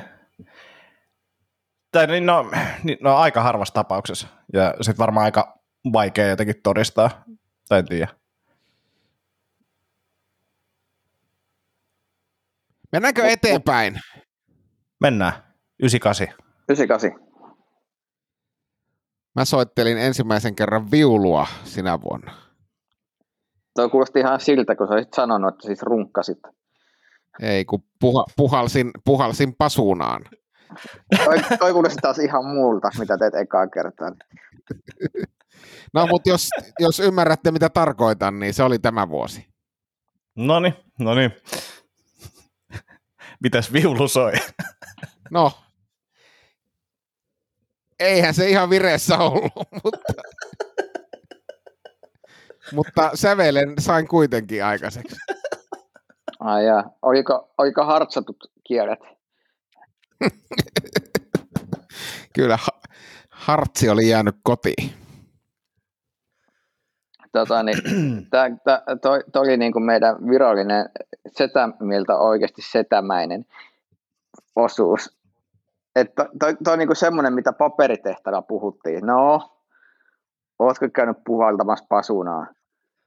Tai 1.93 2.07
niin 2.07 2.27
no, 2.27 2.51
niin, 2.85 2.99
no 3.01 3.17
aika 3.17 3.43
harvassa 3.43 3.75
tapauksessa. 3.75 4.27
Ja 4.53 4.75
sitten 4.81 4.99
varmaan 4.99 5.25
aika 5.25 5.59
vaikea 5.93 6.29
jotenkin 6.29 6.63
todistaa. 6.63 7.25
Tai 7.69 7.79
en 7.79 7.87
tiedä. 7.87 8.09
Mennäänkö 12.93 13.27
eteenpäin? 13.27 14.01
Mennään. 15.01 15.33
98. 15.83 16.29
98. 16.69 17.11
Mä 19.37 19.45
soittelin 19.45 19.99
ensimmäisen 19.99 20.57
kerran 20.57 20.91
viulua 20.91 21.47
sinä 21.65 22.03
vuonna. 22.03 22.33
Tuo 23.77 23.89
kuulosti 23.89 24.19
ihan 24.19 24.41
siltä, 24.41 24.77
kun 24.77 24.89
sä 24.89 24.95
olisit 24.95 25.15
sanonut, 25.15 25.55
että 25.55 25.67
siis 25.67 25.83
runkkasit. 25.83 26.39
Ei, 27.41 27.65
kun 27.65 27.85
puha, 28.01 28.25
puhalsin, 28.37 28.91
puhalsin 29.05 29.55
pasunaan. 29.55 30.25
Toi, 31.25 31.37
toi 31.59 31.73
kuulosti 31.73 31.99
taas 32.03 32.19
ihan 32.19 32.45
muulta, 32.45 32.89
mitä 32.99 33.19
teet 33.19 33.35
ekaa 33.35 33.67
kertaa. 33.67 34.11
No, 35.95 36.07
mutta 36.07 36.31
jos, 36.31 36.49
jos 36.79 37.01
ymmärrätte, 37.01 37.51
mitä 37.51 37.69
tarkoitan, 37.69 38.39
niin 38.39 38.55
se 38.55 38.63
oli 38.63 38.79
tämä 38.79 39.09
vuosi. 39.09 39.47
No 40.37 40.61
niin, 40.61 40.75
no 40.99 41.15
niin. 41.15 41.33
Mitäs 43.43 43.73
viulu 43.73 44.09
soi? 44.09 44.33
No, 45.31 45.53
eihän 48.01 48.35
se 48.35 48.49
ihan 48.49 48.71
vireessä 48.71 49.19
ollut, 49.19 49.53
mutta, 49.85 50.13
mutta 52.73 53.11
sävelen 53.15 53.75
sain 53.79 54.09
kuitenkin 54.09 54.65
aikaiseksi. 54.65 55.17
Ai 56.41 56.67
ja, 56.67 56.85
oliko, 57.03 57.51
oliko 57.59 57.85
hartsatut 57.85 58.37
kielet? 58.67 58.99
Kyllä, 62.37 62.59
hartsi 63.31 63.89
oli 63.89 64.09
jäänyt 64.09 64.37
kotiin. 64.43 64.93
Tota, 67.33 67.63
niin, 67.63 67.79
tää, 68.31 68.51
tää, 68.65 68.83
toi, 69.03 69.25
toi 69.33 69.43
oli 69.43 69.57
niin 69.57 69.73
kuin 69.73 69.85
meidän 69.85 70.17
virallinen 70.29 70.89
setämiltä 71.27 72.17
oikeasti 72.17 72.63
setämäinen 72.63 73.45
osuus. 74.57 75.21
Että 75.97 76.29
toi, 76.41 76.57
toi 76.65 76.73
on 76.73 76.79
niin 76.79 76.97
semmoinen, 76.97 77.35
mitä 77.35 77.53
paperitehtävä 77.53 78.43
puhuttiin. 78.43 79.07
No, 79.07 79.51
ootko 80.59 80.89
käynyt 80.95 81.17
puhaltamassa 81.27 81.87
pasunaa? 81.89 82.47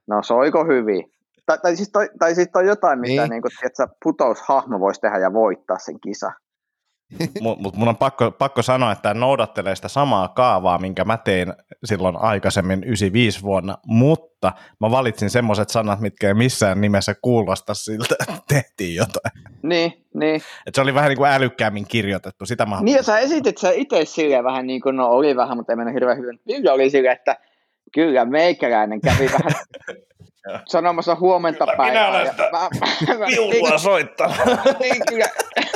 No, 0.08 0.24
soiko 0.24 0.66
hyvin? 0.66 1.12
Tai, 1.46 1.58
tai, 1.60 1.76
siis, 1.76 1.90
toi, 1.92 2.10
tai 2.20 2.36
siis 2.36 2.50
toi 2.54 2.68
jotain, 2.68 3.00
mitä 3.00 3.22
niin. 3.22 3.30
Niin 3.30 3.42
kuin, 3.42 3.52
tiedätkö, 3.60 3.96
putoushahmo 4.04 4.80
voisi 4.80 5.02
tehdä 5.02 5.18
ja 5.18 5.34
voittaa 5.34 5.78
sen 5.80 6.00
kisa. 6.00 6.32
Mutta 7.42 7.80
mun 7.80 7.88
on 7.88 7.98
pakko, 7.98 8.32
pakko 8.32 8.62
sanoa, 8.62 8.92
että 8.92 9.02
tämä 9.02 9.20
noudattelee 9.20 9.76
sitä 9.76 9.88
samaa 9.88 10.28
kaavaa, 10.28 10.78
minkä 10.78 11.06
mä 11.06 11.18
tein 11.18 11.54
silloin 11.84 12.16
aikaisemmin 12.16 12.84
95 12.84 13.42
vuonna, 13.42 13.78
mutta 13.86 14.52
mä 14.80 14.92
valitsin 14.92 15.30
semmoiset 15.30 15.70
sanat, 15.70 16.00
mitkä 16.00 16.28
ei 16.28 16.34
missään 16.34 16.82
nimessä 16.82 17.16
kuulosta 17.22 17.74
siltä, 17.74 18.16
että 18.20 18.42
tehtiin 18.48 18.96
jotain. 18.96 19.32
Niin, 19.64 19.94
niin. 20.14 20.42
Et 20.66 20.76
se 20.76 20.82
oli 20.82 20.94
vähän 20.94 21.10
niin 21.10 21.18
kuin 21.18 21.30
älykkäämmin 21.30 21.88
kirjoitettu, 21.88 22.46
sitä 22.46 22.66
mä 22.66 22.82
Niin 22.82 22.98
ja 22.98 23.04
sä 23.04 23.20
esitit 23.20 23.58
sä 23.58 23.72
itse 23.72 24.06
silleen 24.06 24.44
vähän 24.44 24.68
niin 24.68 24.82
kuin, 24.82 24.96
no 24.96 25.08
oli 25.08 25.36
vähän, 25.36 25.58
mutta 25.58 25.72
ei 25.74 25.78
mennyt 25.78 25.96
hirveän 25.96 26.18
hyvin. 26.18 26.40
Kyllä 26.48 26.74
oli 26.74 26.90
silleen, 26.90 27.16
että 27.16 27.38
kyllä 27.94 28.26
meikäläinen 28.26 29.02
kävi 29.02 29.26
vähän 29.26 29.54
sanomassa 30.68 31.16
huomenta 31.16 31.66
päivää. 31.66 31.88
Minä 31.88 32.08
olen 32.08 32.30
sitä 32.30 32.52
viulua 33.28 33.78
soittaa. 33.78 34.28
niin, 34.80 35.02
kyllä, 35.10 35.26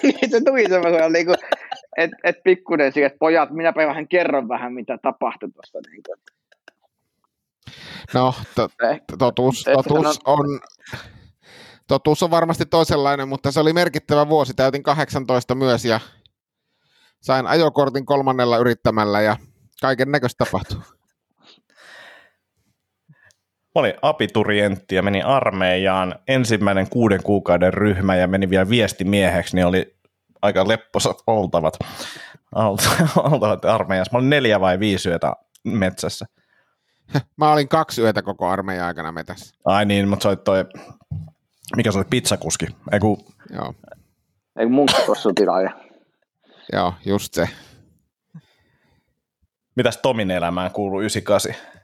niin 0.04 0.32
se 0.32 0.42
tuli 0.42 0.70
semmoisella, 0.70 1.10
niin 1.10 1.26
kuin, 1.26 1.38
että 1.98 2.18
et 2.24 2.36
pikkuinen 2.44 2.92
sille, 2.92 3.08
että 3.08 3.20
pojat, 3.20 3.52
minä 3.52 3.74
vähän 3.76 4.08
kerron 4.08 4.48
vähän, 4.48 4.74
mitä 4.74 4.98
tapahtui 5.02 5.50
tuossa. 5.52 5.80
Niin 5.92 6.04
kuin. 6.04 6.20
No, 8.14 8.34
to, 8.56 8.70
eh, 8.92 9.02
totuus, 9.18 9.64
totuus 9.74 10.20
on, 10.26 10.60
totuus 11.88 12.24
on 12.24 12.32
varmasti 12.32 12.66
toisenlainen, 12.66 13.28
mutta 13.28 13.52
se 13.52 13.60
oli 13.60 13.74
merkittävä 13.74 14.30
vuosi. 14.30 14.54
Täytin 14.54 14.84
18 14.84 15.56
myös 15.56 15.86
ja 15.86 16.00
sain 17.22 17.48
ajokortin 17.48 18.06
kolmannella 18.06 18.58
yrittämällä 18.58 19.22
ja 19.22 19.38
kaiken 19.82 20.12
näköistä 20.12 20.46
tapahtui. 20.46 20.97
Mä 23.78 23.82
olin 23.82 23.94
abiturientti 24.02 24.96
ja 24.96 25.04
menin 25.04 25.26
armeijaan. 25.26 26.16
Ensimmäinen 26.28 26.90
kuuden 26.90 27.24
kuukauden 27.24 27.74
ryhmä 27.74 28.16
ja 28.16 28.28
meni 28.28 28.50
vielä 28.50 28.70
viestimieheksi, 28.70 29.56
niin 29.56 29.66
oli 29.66 29.98
aika 30.42 30.68
lepposat 30.68 31.18
oltavat, 31.28 31.78
oltavat 33.32 33.66
armeijassa. 33.66 34.12
Mä 34.14 34.18
olin 34.18 34.30
neljä 34.30 34.60
vai 34.60 34.80
viisi 34.80 35.10
yötä 35.10 35.34
metsässä. 35.64 36.26
Mä 37.38 37.52
olin 37.52 37.68
kaksi 37.68 38.02
yötä 38.02 38.22
koko 38.22 38.48
armeijan 38.48 38.88
aikana 38.88 39.12
metässä. 39.12 39.56
Ai 39.66 39.86
niin, 39.86 40.08
mutta 40.08 40.24
soit 40.24 40.44
toi, 40.44 40.66
mikä 41.76 41.92
se 41.92 41.98
oli, 41.98 42.06
pizzakuski? 42.10 42.66
Eiku... 42.92 43.26
Joo. 43.54 43.74
Ei 44.60 44.66
munkkikossutilaaja. 44.66 45.70
Joo, 46.74 46.94
just 47.06 47.34
se. 47.34 47.50
Mitäs 49.76 49.98
Tomin 49.98 50.32
elämään 50.32 50.72
kuuluu 50.72 51.00
98? 51.00 51.77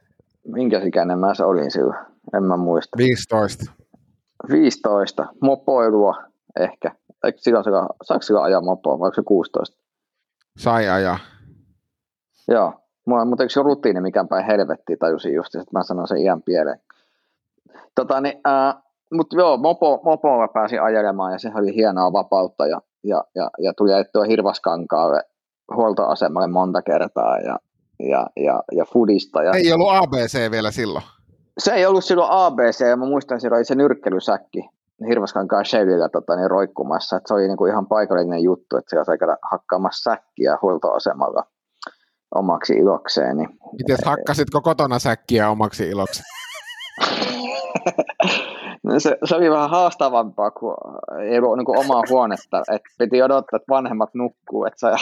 Minkä 0.48 0.82
ikäinen 0.84 1.20
mä 1.20 1.34
se 1.34 1.44
olin 1.44 1.72
silloin, 1.72 1.98
en 2.34 2.44
mä 2.44 2.58
muista. 2.58 2.98
15. 2.98 3.72
15, 4.52 5.26
mopoilua 5.42 6.16
ehkä. 6.60 6.96
Eikö 7.24 7.38
silloin, 7.42 7.66
saako 8.04 8.22
silloin 8.22 8.46
ajaa 8.46 8.62
mopoa, 8.62 9.00
vai 9.00 9.16
se 9.16 9.22
16? 9.26 9.78
Sai 10.58 10.90
ajaa. 10.90 11.20
Joo, 12.48 12.74
Mulla, 13.06 13.26
mutta 13.26 13.44
eikö 13.44 13.54
se 13.54 13.62
rutiini 13.62 14.02
mikään 14.02 14.28
päin 14.28 14.46
helvettiin 14.46 15.00
tajusin 15.00 15.34
just, 15.34 15.56
että 15.56 15.78
mä 15.78 15.84
sanon 15.84 16.08
sen 16.08 16.18
iän 16.18 16.42
pieleen. 16.42 16.80
Tota, 17.96 18.22
niin, 18.22 18.42
mutta 19.14 19.36
joo, 19.36 19.58
mopo, 19.58 20.02
mopolla 20.04 20.48
pääsi 20.48 20.80
ajelemaan 20.80 21.32
ja 21.32 21.40
se 21.40 21.52
oli 21.56 21.76
hienoa 21.76 22.14
vapautta 22.14 22.68
ja, 22.68 22.82
ja, 23.04 23.24
ja, 23.36 23.50
ja 23.60 23.74
tuli 23.74 23.94
ajettua 23.94 24.24
Hirvaskankaalle 24.24 25.24
huoltoasemalle 25.76 26.48
monta 26.48 26.82
kertaa 26.82 27.38
ja, 27.38 27.60
ja, 28.10 28.28
ja, 28.36 28.64
ja 28.72 28.86
fudista. 28.86 29.44
Ja... 29.44 29.52
Ei 29.52 29.74
ollut 29.74 29.92
ABC 29.92 30.52
vielä 30.52 30.72
silloin. 30.72 31.04
Se 31.58 31.74
ei 31.74 31.86
ollut 31.86 32.06
silloin 32.06 32.32
ABC, 32.32 32.80
ja 32.90 32.98
mä 32.98 33.06
muistan, 33.06 33.38
että 33.38 33.56
oli 33.56 33.66
se 33.66 33.76
nyrkkelysäkki 33.76 34.70
Hirvaskankaan 35.10 35.66
Shellillä 35.66 36.10
tota, 36.10 36.36
niin 36.36 36.52
roikkumassa, 36.52 37.18
että 37.18 37.28
se 37.28 37.34
oli 37.34 37.48
niinku 37.48 37.66
ihan 37.66 37.88
paikallinen 37.88 38.44
juttu, 38.44 38.78
että 38.78 38.90
siellä 38.90 39.04
sai 39.04 39.18
käydä 39.18 39.38
hakkaamassa 39.52 40.12
säkkiä 40.12 40.58
huoltoasemalla 40.62 41.44
omaksi 42.36 42.74
ilokseen. 42.74 43.38
Niin... 43.38 43.50
Miten 43.78 43.98
hakkasitko 44.06 44.62
kotona 44.62 45.00
säkkiä 45.00 45.50
omaksi 45.50 45.90
iloksi? 45.90 46.24
No 48.84 49.00
se, 49.00 49.18
se, 49.26 49.36
oli 49.36 49.52
vähän 49.52 49.70
haastavampaa, 49.70 50.52
kun 50.52 50.76
ei 51.22 51.38
ollut 51.38 51.58
niin 51.58 51.66
kuin 51.66 51.80
omaa 51.80 52.02
huonetta. 52.10 52.64
että 52.72 52.90
piti 52.98 53.22
odottaa, 53.24 53.58
että 53.58 53.70
vanhemmat 53.70 54.14
nukkuu, 54.14 54.66
että 54.66 54.88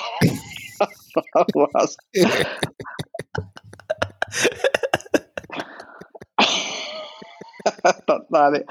tota, 8.05 8.49
niin, 8.49 8.65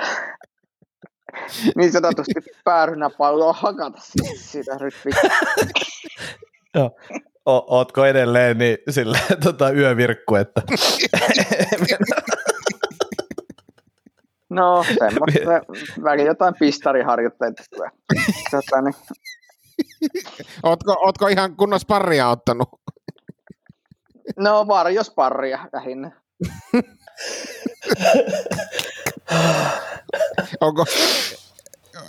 niin 1.77 1.93
sanotusti 1.93 2.35
päärynäpalloa 2.65 3.53
hakata 3.53 3.99
sitä 4.37 4.79
rytmiä. 4.81 5.31
Joo. 6.75 6.91
O- 7.47 7.77
ootko 7.77 8.05
edelleen 8.07 8.59
niin 8.59 8.79
sillä 8.91 9.19
tota, 9.45 9.71
yövirkku, 9.71 10.35
että 10.35 10.63
No, 14.51 14.85
semmoista 14.85 15.41
väliin 16.05 16.27
jotain 16.27 16.55
pistariharjoitteita. 16.59 17.63
Tota, 18.51 18.83
niin. 18.83 18.95
ootko, 20.63 20.93
ootko 20.93 21.29
ihan 21.29 21.57
kunnossa 21.57 21.87
parria 21.87 22.29
ottanut? 22.29 22.69
No, 24.39 24.67
varjosparria 24.67 25.59
lähinnä. 25.73 26.11
Onko? 30.61 30.85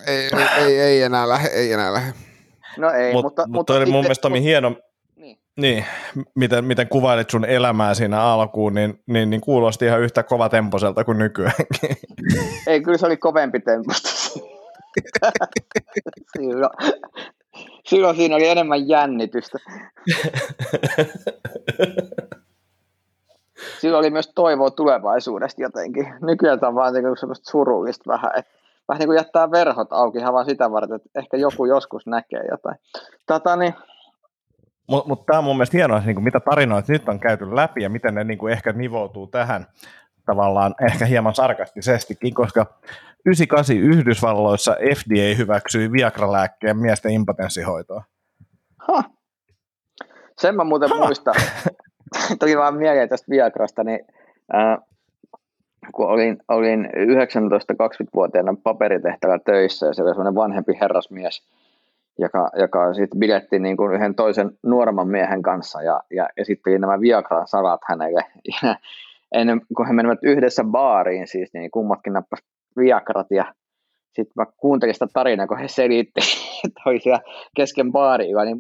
Ei, 0.08 0.30
ei, 0.58 0.80
ei, 0.80 1.02
enää 1.02 1.30
lähde, 1.30 1.48
ei 1.48 1.74
enää 1.74 1.94
lähde. 1.94 2.14
No 2.78 2.90
ei, 2.92 3.14
Mut, 3.14 3.24
mutta... 3.24 3.42
mutta, 3.42 3.58
mutta 3.58 3.74
oli 3.74 3.86
mun 3.86 4.02
mielestä 4.02 4.22
Tomi 4.22 4.42
hieno, 4.44 4.76
Niin. 5.16 5.38
niin, 5.58 5.86
miten, 6.36 6.66
miten 6.66 6.90
kuvailit 6.90 7.30
sun 7.30 7.46
elämää 7.46 7.94
siinä 7.94 8.22
alkuun, 8.22 8.74
niin, 8.74 9.04
niin, 9.08 9.30
niin 9.30 9.42
kuulosti 9.42 9.86
ihan 9.86 10.02
yhtä 10.02 10.24
kovatempoiselta 10.24 11.04
kuin 11.04 11.18
nykyäänkin. 11.18 11.98
Ei, 12.68 12.82
kyllä 12.82 12.98
se 12.98 13.06
oli 13.06 13.18
kovempi 13.18 13.60
temposta. 13.60 14.10
silloin, 16.38 16.72
silloin 17.86 18.16
siinä 18.16 18.36
oli 18.36 18.48
enemmän 18.48 18.88
jännitystä. 18.88 19.58
Silloin 23.80 24.00
oli 24.00 24.10
myös 24.10 24.32
toivoa 24.36 24.72
tulevaisuudesta 24.72 25.62
jotenkin. 25.62 26.14
Nykyään 26.22 26.60
tämä 26.60 26.68
on 26.68 26.76
vaan 26.76 26.94
niin 26.94 27.18
semmoista 27.20 27.52
surullista 27.52 28.12
vähän, 28.12 28.32
että 28.36 28.52
vähän 28.88 29.00
niin 29.00 29.08
kuin 29.08 29.16
jättää 29.16 29.52
verhot 29.52 29.94
auki 29.94 30.18
ihan 30.18 30.34
vaan 30.34 30.46
sitä 30.46 30.72
varten, 30.72 30.96
että 30.96 31.10
ehkä 31.20 31.38
joku 31.38 31.66
joskus 31.66 32.08
näkee 32.08 32.44
jotain. 32.52 32.76
Tota, 33.28 33.56
niin, 33.56 33.74
Mutta 34.88 35.08
mut 35.08 35.26
tämä 35.26 35.40
on 35.40 35.46
mun 35.46 35.56
mielestä 35.56 35.78
hienoa, 35.78 36.02
niin 36.06 36.24
mitä 36.24 36.40
tarinoita 36.40 36.92
nyt 36.92 37.10
on 37.10 37.20
käyty 37.20 37.56
läpi 37.56 37.84
ja 37.84 37.90
miten 37.90 38.16
ne 38.16 38.24
niin 38.24 38.38
kuin 38.38 38.54
ehkä 38.54 38.74
nivoutuu 38.74 39.28
tähän 39.28 39.66
tavallaan 40.32 40.76
ehkä 40.92 41.06
hieman 41.06 41.36
sarkastisestikin, 41.36 42.34
koska 42.34 42.66
98 43.26 43.78
Yhdysvalloissa 43.78 44.76
FDA 44.96 45.36
hyväksyi 45.38 45.92
Viagra-lääkkeen 45.92 46.78
miesten 46.78 47.12
impotenssihoitoa. 47.12 48.04
ha. 48.88 49.04
Sen 50.38 50.56
mä 50.56 50.64
muuten 50.64 50.90
muistan. 50.98 51.34
Tuli 52.40 52.58
vaan 52.58 52.76
mieleen 52.76 53.10
tästä 53.10 53.30
Viagrasta, 53.30 53.84
niin 53.84 54.00
ää, 54.54 54.78
kun 55.94 56.08
olin, 56.08 56.38
olin 56.48 56.86
19-20-vuotiaana 56.86 58.56
paperitehtävällä 58.64 59.44
töissä 59.46 59.86
ja 59.86 59.94
siellä 59.94 60.10
oli 60.10 60.16
sellainen 60.16 60.36
vanhempi 60.36 60.78
herrasmies, 60.82 61.44
joka, 62.18 62.50
joka 62.60 62.94
sitten 62.94 63.20
biletti 63.20 63.60
niin 63.60 63.78
kuin 63.78 63.94
yhden 63.94 64.16
toisen 64.16 64.52
nuoremman 64.64 65.08
miehen 65.08 65.42
kanssa 65.42 65.82
ja, 65.82 66.02
ja 66.12 66.30
esitteli 66.38 66.80
nämä 66.80 67.02
Viagra-salat 67.02 67.82
hänelle. 67.88 68.26
Ja 68.64 68.76
ennen 69.36 69.62
kuin 69.76 69.88
he 69.88 69.94
menivät 69.94 70.20
yhdessä 70.24 70.64
baariin, 70.64 71.28
siis 71.28 71.50
niin 71.54 71.72
kummatkin 71.72 72.14
nappas 72.14 72.40
Viagrat 72.78 73.28
ja 73.32 73.54
sitten 74.14 74.34
mä 74.36 74.46
kuuntelin 74.58 74.94
sitä 74.96 75.08
tarinaa, 75.14 75.48
kun 75.48 75.60
he 75.60 75.68
selitti, 75.68 76.22
siellä 77.04 77.22
kesken 77.56 77.92
baariilla, 77.92 78.46
niin 78.46 78.58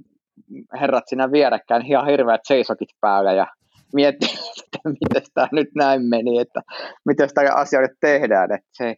herrat 0.81 1.03
siinä 1.07 1.31
vierekkäin 1.31 1.85
ihan 1.85 2.07
hirveät 2.07 2.41
seisokit 2.43 2.89
päällä 3.01 3.33
ja 3.33 3.47
mietti, 3.93 4.25
että 4.63 4.79
miten 4.89 5.31
tämä 5.33 5.47
nyt 5.51 5.69
näin 5.75 6.05
meni, 6.05 6.39
että 6.39 6.61
miten 7.05 7.29
tälle 7.33 7.51
asialle 7.55 7.89
tehdään, 8.01 8.51
että 8.51 8.67
se 8.71 8.95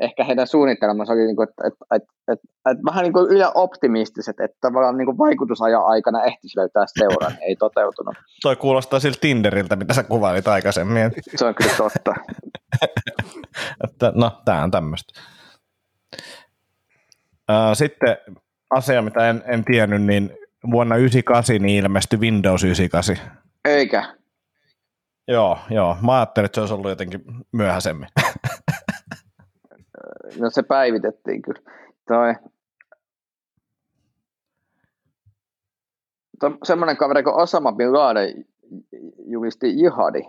ehkä 0.00 0.24
heidän 0.24 0.46
suunnitelmansa 0.46 1.12
oli, 1.12 1.26
niin 1.26 1.36
kuin, 1.36 1.48
että, 1.48 1.62
että, 1.66 1.84
että, 1.94 2.12
että, 2.32 2.46
että 2.70 2.84
vähän 2.84 3.02
niin 3.02 3.12
kuin 3.12 3.34
liian 3.34 3.52
optimistiset, 3.54 4.40
että 4.40 4.56
tavallaan 4.60 4.96
niin 4.96 5.06
kuin 5.06 5.18
vaikutusajan 5.18 5.86
aikana 5.86 6.24
ehtisi 6.24 6.58
löytää 6.58 6.84
seuraa, 6.98 7.30
niin 7.30 7.42
ei 7.42 7.56
toteutunut. 7.56 8.14
Toi 8.42 8.56
kuulostaa 8.56 9.00
siltä 9.00 9.18
Tinderiltä, 9.20 9.76
mitä 9.76 9.94
sä 9.94 10.02
kuvailit 10.02 10.48
aikaisemmin. 10.48 11.12
Se 11.36 11.46
on 11.46 11.54
kyllä 11.54 11.72
totta. 11.76 12.14
että 13.84 14.12
no, 14.14 14.42
tää 14.44 14.62
on 14.62 14.70
tämmöistä. 14.70 15.20
Sitten 17.74 18.16
asia, 18.70 19.02
mitä 19.02 19.30
en, 19.30 19.42
en 19.46 19.64
tiennyt, 19.64 20.02
niin 20.02 20.30
vuonna 20.70 20.96
98 20.96 21.62
niin 21.62 21.84
ilmestyi 21.84 22.20
Windows 22.20 22.64
98. 22.64 23.16
Eikä. 23.64 24.16
Joo, 25.28 25.58
joo. 25.70 25.96
Mä 26.02 26.16
ajattelin, 26.16 26.44
että 26.44 26.54
se 26.54 26.60
olisi 26.60 26.74
ollut 26.74 26.90
jotenkin 26.90 27.24
myöhäisemmin. 27.52 28.08
No 30.38 30.50
se 30.50 30.62
päivitettiin 30.62 31.42
kyllä. 31.42 31.60
Toi, 32.08 32.34
to, 36.40 36.58
semmoinen 36.64 36.96
kaveri 36.96 37.22
kuin 37.22 37.36
Osama 37.36 37.72
Bin 37.72 37.92
Laden 37.92 38.44
julisti 39.26 39.78
jihadi. 39.78 40.22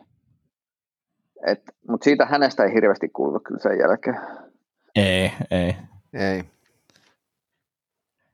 Et, 1.47 1.61
mutta 1.89 2.03
siitä 2.03 2.25
hänestä 2.25 2.63
ei 2.63 2.73
hirveästi 2.73 3.09
kuultu 3.09 3.39
kyllä 3.39 3.59
sen 3.59 3.79
jälkeen. 3.79 4.21
ei, 4.95 5.31
ei. 5.51 5.75
Ei. 6.13 6.43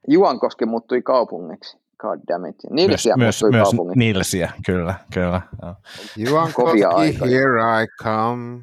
Juankoski 0.08 0.66
muuttui 0.66 1.02
kaupungiksi. 1.02 1.78
God 1.98 2.20
damn 2.28 2.46
it. 2.46 2.56
Nilsiä 2.70 3.16
myös, 3.16 3.42
muuttui 3.42 3.58
myös 3.58 3.68
kaupungiksi. 3.68 3.98
Nilsiä, 3.98 4.52
kyllä, 4.66 4.94
kyllä. 5.14 5.42
Joo. 5.62 5.74
Juan 6.16 6.52
Kovia 6.52 6.88
Koski, 6.88 7.06
aikoja. 7.06 7.30
here 7.30 7.82
I 7.82 7.86
come. 8.02 8.62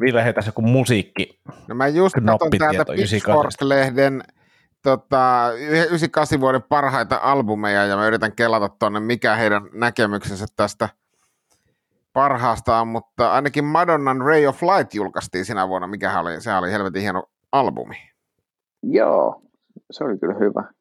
Ville 0.00 0.24
heitäisi 0.24 0.48
joku 0.48 0.62
musiikki. 0.62 1.40
No 1.68 1.74
mä 1.74 1.88
just 1.88 2.14
katson 2.14 2.50
täältä 2.58 2.92
98. 2.92 3.58
Pitchfork-lehden 3.58 4.22
tota, 4.82 5.50
98 5.58 6.40
vuoden 6.40 6.62
parhaita 6.62 7.20
albumeja 7.22 7.84
ja 7.86 7.96
mä 7.96 8.06
yritän 8.06 8.32
kelata 8.32 8.68
tonne, 8.68 9.00
mikä 9.00 9.36
heidän 9.36 9.62
näkemyksensä 9.72 10.46
tästä 10.56 10.88
parhaasta 12.12 12.80
on, 12.80 12.88
mutta 12.88 13.32
ainakin 13.32 13.64
Madonnan 13.64 14.20
Ray 14.20 14.46
of 14.46 14.62
Light 14.62 14.94
julkaistiin 14.94 15.44
sinä 15.44 15.68
vuonna, 15.68 15.86
mikä 15.86 16.20
oli, 16.20 16.40
se 16.40 16.54
oli 16.54 16.72
helvetin 16.72 17.02
hieno 17.02 17.24
albumi. 17.52 17.96
Joo, 18.82 19.42
se 19.90 20.04
oli 20.04 20.18
kyllä 20.18 20.34
hyvä. 20.34 20.72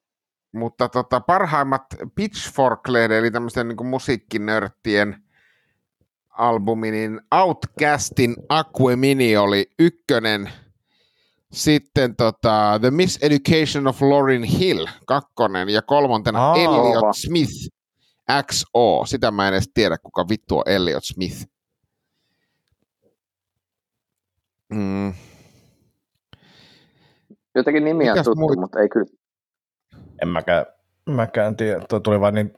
Mutta 0.53 0.89
tota, 0.89 1.19
parhaimmat 1.19 1.85
Pitchfork-lehden, 2.15 3.11
eli 3.11 3.31
tämmöisten 3.31 3.67
niin 3.67 3.87
musiikkinörttien 3.87 5.24
albumi, 6.37 6.91
niin 6.91 7.21
Outcastin 7.31 8.35
Aquemini 8.49 9.37
oli 9.37 9.65
ykkönen. 9.79 10.49
Sitten 11.51 12.15
tota, 12.15 12.79
The 12.81 12.91
Miseducation 12.91 13.87
of 13.87 14.01
Lauryn 14.01 14.43
Hill, 14.43 14.85
kakkonen. 15.07 15.69
Ja 15.69 15.81
kolmantena 15.81 16.47
Aa. 16.47 16.55
Elliot 16.55 16.99
Kova. 16.99 17.13
Smith, 17.13 17.51
XO. 18.51 19.05
Sitä 19.05 19.31
mä 19.31 19.47
en 19.47 19.53
edes 19.53 19.69
tiedä, 19.73 19.97
kuka 19.97 20.25
vittu 20.29 20.57
on 20.57 20.63
Elliot 20.65 21.03
Smith. 21.03 21.45
Mm. 24.69 25.13
Jotenkin 27.55 27.83
nimi 27.83 28.09
on 28.09 28.15
Mikäs 28.15 28.25
tuttu, 28.25 28.59
mutta 28.59 28.79
ei 28.79 28.89
kyllä. 28.89 29.05
En 30.21 30.27
mäkään, 30.27 30.65
mäkään 31.09 31.55
tiedä. 31.55 31.85
Tuo 31.89 31.99
tuli 31.99 32.19
vain 32.19 32.35
niin 32.35 32.53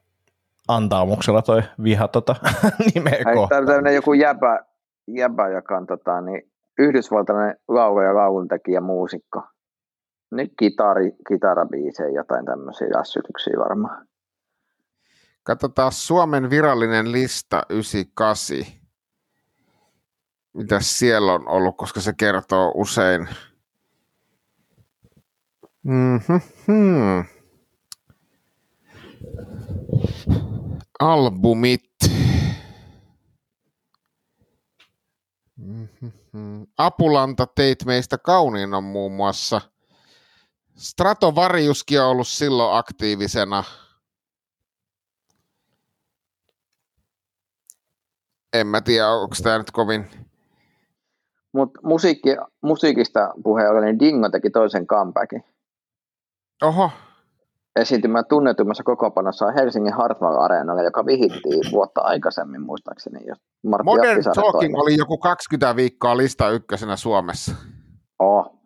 antaumuksella 0.67 1.41
toi 1.41 1.63
viha 1.83 2.07
tota 2.07 2.35
nimeä 2.95 3.21
Ai, 3.25 3.35
kohtaan. 3.35 3.65
tämmöinen 3.65 3.95
joku 3.95 4.13
jäbä, 4.13 4.59
jäbä 5.07 5.49
joka 5.49 5.77
on 5.77 5.87
tota, 5.87 6.21
niin, 6.21 6.51
yhdysvaltalainen 6.79 7.57
laulaja, 7.67 8.15
lauluntekijä, 8.15 8.81
muusikko. 8.81 9.41
Nyt 10.31 10.51
kitari, 10.59 11.11
kitarabiisejä, 11.27 12.09
jotain 12.09 12.45
tämmöisiä 12.45 12.87
lässytyksiä 12.97 13.53
varmaan. 13.57 14.07
Katsotaan 15.43 15.91
Suomen 15.91 16.49
virallinen 16.49 17.11
lista 17.11 17.63
98. 17.69 18.57
mitä 20.53 20.79
siellä 20.79 21.33
on 21.33 21.47
ollut, 21.47 21.77
koska 21.77 21.99
se 21.99 22.13
kertoo 22.17 22.71
usein. 22.75 23.27
Mm-hmm. 25.83 27.25
Albumit. 30.99 31.83
Apulanta 36.77 37.47
teit 37.55 37.85
meistä 37.85 38.17
kauniin 38.17 38.73
on 38.73 38.83
muun 38.83 39.11
muassa. 39.11 39.61
Stratovariuskin 40.75 42.01
on 42.01 42.07
ollut 42.07 42.27
silloin 42.27 42.77
aktiivisena. 42.77 43.63
En 48.53 48.67
mä 48.67 48.81
tiedä, 48.81 49.09
onko 49.09 49.35
tämä 49.43 49.57
nyt 49.57 49.71
kovin... 49.71 50.09
Mutta 51.53 51.79
musiikki, 51.83 52.29
musiikista 52.61 53.33
puheen 53.43 53.69
ollen, 53.69 53.83
niin 53.83 53.99
Dingo 53.99 54.29
teki 54.29 54.49
toisen 54.49 54.87
comebackin. 54.87 55.43
Oho, 56.61 56.91
Esiintymään 57.81 58.25
tunnetummassa 58.29 58.83
kokoonpanossa 58.83 59.51
Helsingin 59.51 59.93
Hartwall 59.93 60.37
Areenalla, 60.37 60.83
joka 60.83 61.05
vihittiin 61.05 61.61
vuotta 61.71 62.01
aikaisemmin 62.01 62.61
muistaakseni. 62.61 63.25
jos 63.27 63.37
Martti 63.67 63.83
Modern 63.85 64.23
Talking 64.23 64.51
toimi. 64.51 64.73
oli 64.77 64.97
joku 64.97 65.17
20 65.17 65.75
viikkoa 65.75 66.17
lista 66.17 66.49
ykkösenä 66.49 66.95
Suomessa. 66.95 67.51
Oh. 68.19 68.59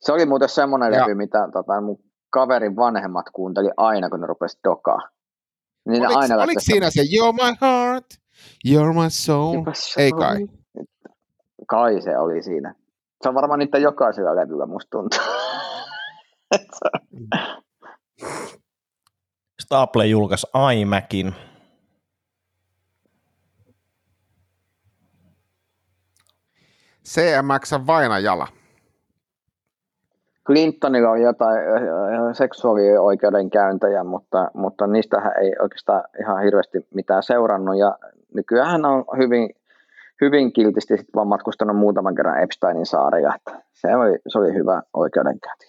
Se 0.00 0.12
oli 0.12 0.26
muuten 0.26 0.48
semmoinen 0.48 0.92
Ja- 0.92 1.02
levy, 1.02 1.14
mitä 1.14 1.48
tota, 1.52 1.80
mun 1.80 1.98
kaverin 2.30 2.76
vanhemmat 2.76 3.26
kuunteli 3.32 3.70
aina, 3.76 4.10
kun 4.10 4.20
ne 4.20 4.26
rupesi 4.26 4.58
dokaa. 4.64 4.98
Niin 5.88 6.06
Oliko, 6.06 6.20
aina 6.20 6.36
oliko 6.36 6.60
siinä 6.60 6.90
se 6.90 7.00
You're 7.02 7.32
my 7.32 7.54
heart, 7.60 8.06
you're 8.68 9.02
my 9.02 9.10
soul? 9.10 9.64
Ei 9.96 10.12
kai. 10.12 10.46
Kai 11.68 12.00
se 12.00 12.18
oli 12.18 12.42
siinä. 12.42 12.74
Se 13.22 13.28
on 13.28 13.34
varmaan 13.34 13.58
niiden 13.58 13.82
jokaisella 13.82 14.36
levyllä, 14.36 14.66
musta 14.66 14.88
tuntuu. 14.90 15.20
Stable 19.60 20.06
julkaisi 20.06 20.46
iMacin. 20.74 21.34
CMX 27.04 27.72
vainajala. 27.86 28.48
Clintonilla 30.46 31.10
on 31.10 31.22
jotain 31.22 31.58
ö, 31.58 31.74
ö, 32.30 32.34
seksuaalioikeudenkäyntejä, 32.34 34.04
mutta, 34.04 34.50
mutta 34.54 34.86
niistähän 34.86 35.32
ei 35.42 35.52
oikeastaan 35.60 36.04
ihan 36.20 36.42
hirveästi 36.42 36.86
mitään 36.94 37.22
seurannut. 37.22 37.78
Ja 37.78 37.98
nykyään 38.34 38.70
hän 38.70 38.84
on 38.84 39.04
hyvin, 39.16 39.50
hyvin 40.20 40.52
kiltisti 40.52 40.96
sit 40.96 41.08
vaan 41.14 41.28
matkustanut 41.28 41.76
muutaman 41.76 42.14
kerran 42.14 42.42
Epsteinin 42.42 42.86
saaria. 42.86 43.34
Että 43.34 43.62
se, 43.72 43.96
oli, 43.96 44.18
se 44.28 44.38
oli 44.38 44.54
hyvä 44.54 44.82
oikeudenkäynti. 44.94 45.66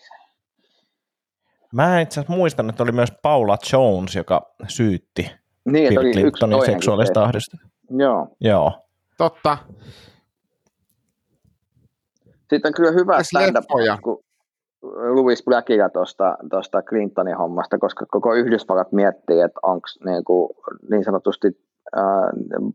Mä 1.75 2.01
itse 2.01 2.19
asiassa 2.19 2.37
muistan, 2.37 2.69
että 2.69 2.83
oli 2.83 2.91
myös 2.91 3.13
Paula 3.21 3.57
Jones, 3.73 4.15
joka 4.15 4.55
syytti 4.67 5.31
Niin, 5.65 5.87
että 5.87 6.01
Bill 6.01 6.13
Clintonin 6.13 6.65
seksuaalista 6.65 7.19
se- 7.19 7.23
ahdistusta. 7.23 7.67
Joo. 7.89 8.27
Joo. 8.41 8.71
Totta. 9.17 9.57
Sitten 12.49 12.69
on 12.69 12.73
kyllä 12.73 12.91
hyvä 12.91 13.17
leffoja? 13.17 13.97
kun 14.03 14.23
Louis 14.83 15.43
Blackilla 15.45 15.89
tuosta, 15.89 16.37
tuosta 16.49 16.81
Clintonin 16.81 17.37
hommasta, 17.37 17.77
koska 17.77 18.05
koko 18.05 18.33
Yhdysvallat 18.33 18.91
miettii, 18.91 19.39
että 19.39 19.59
onko 19.63 19.87
niin, 20.05 20.23
kuin, 20.23 20.49
niin 20.89 21.03
sanotusti 21.03 21.47
äh, 21.97 22.03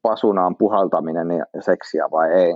pasunaan 0.03 0.57
puhaltaminen 0.57 1.29
niin 1.29 1.45
seksiä 1.61 2.11
vai 2.11 2.33
ei. 2.33 2.53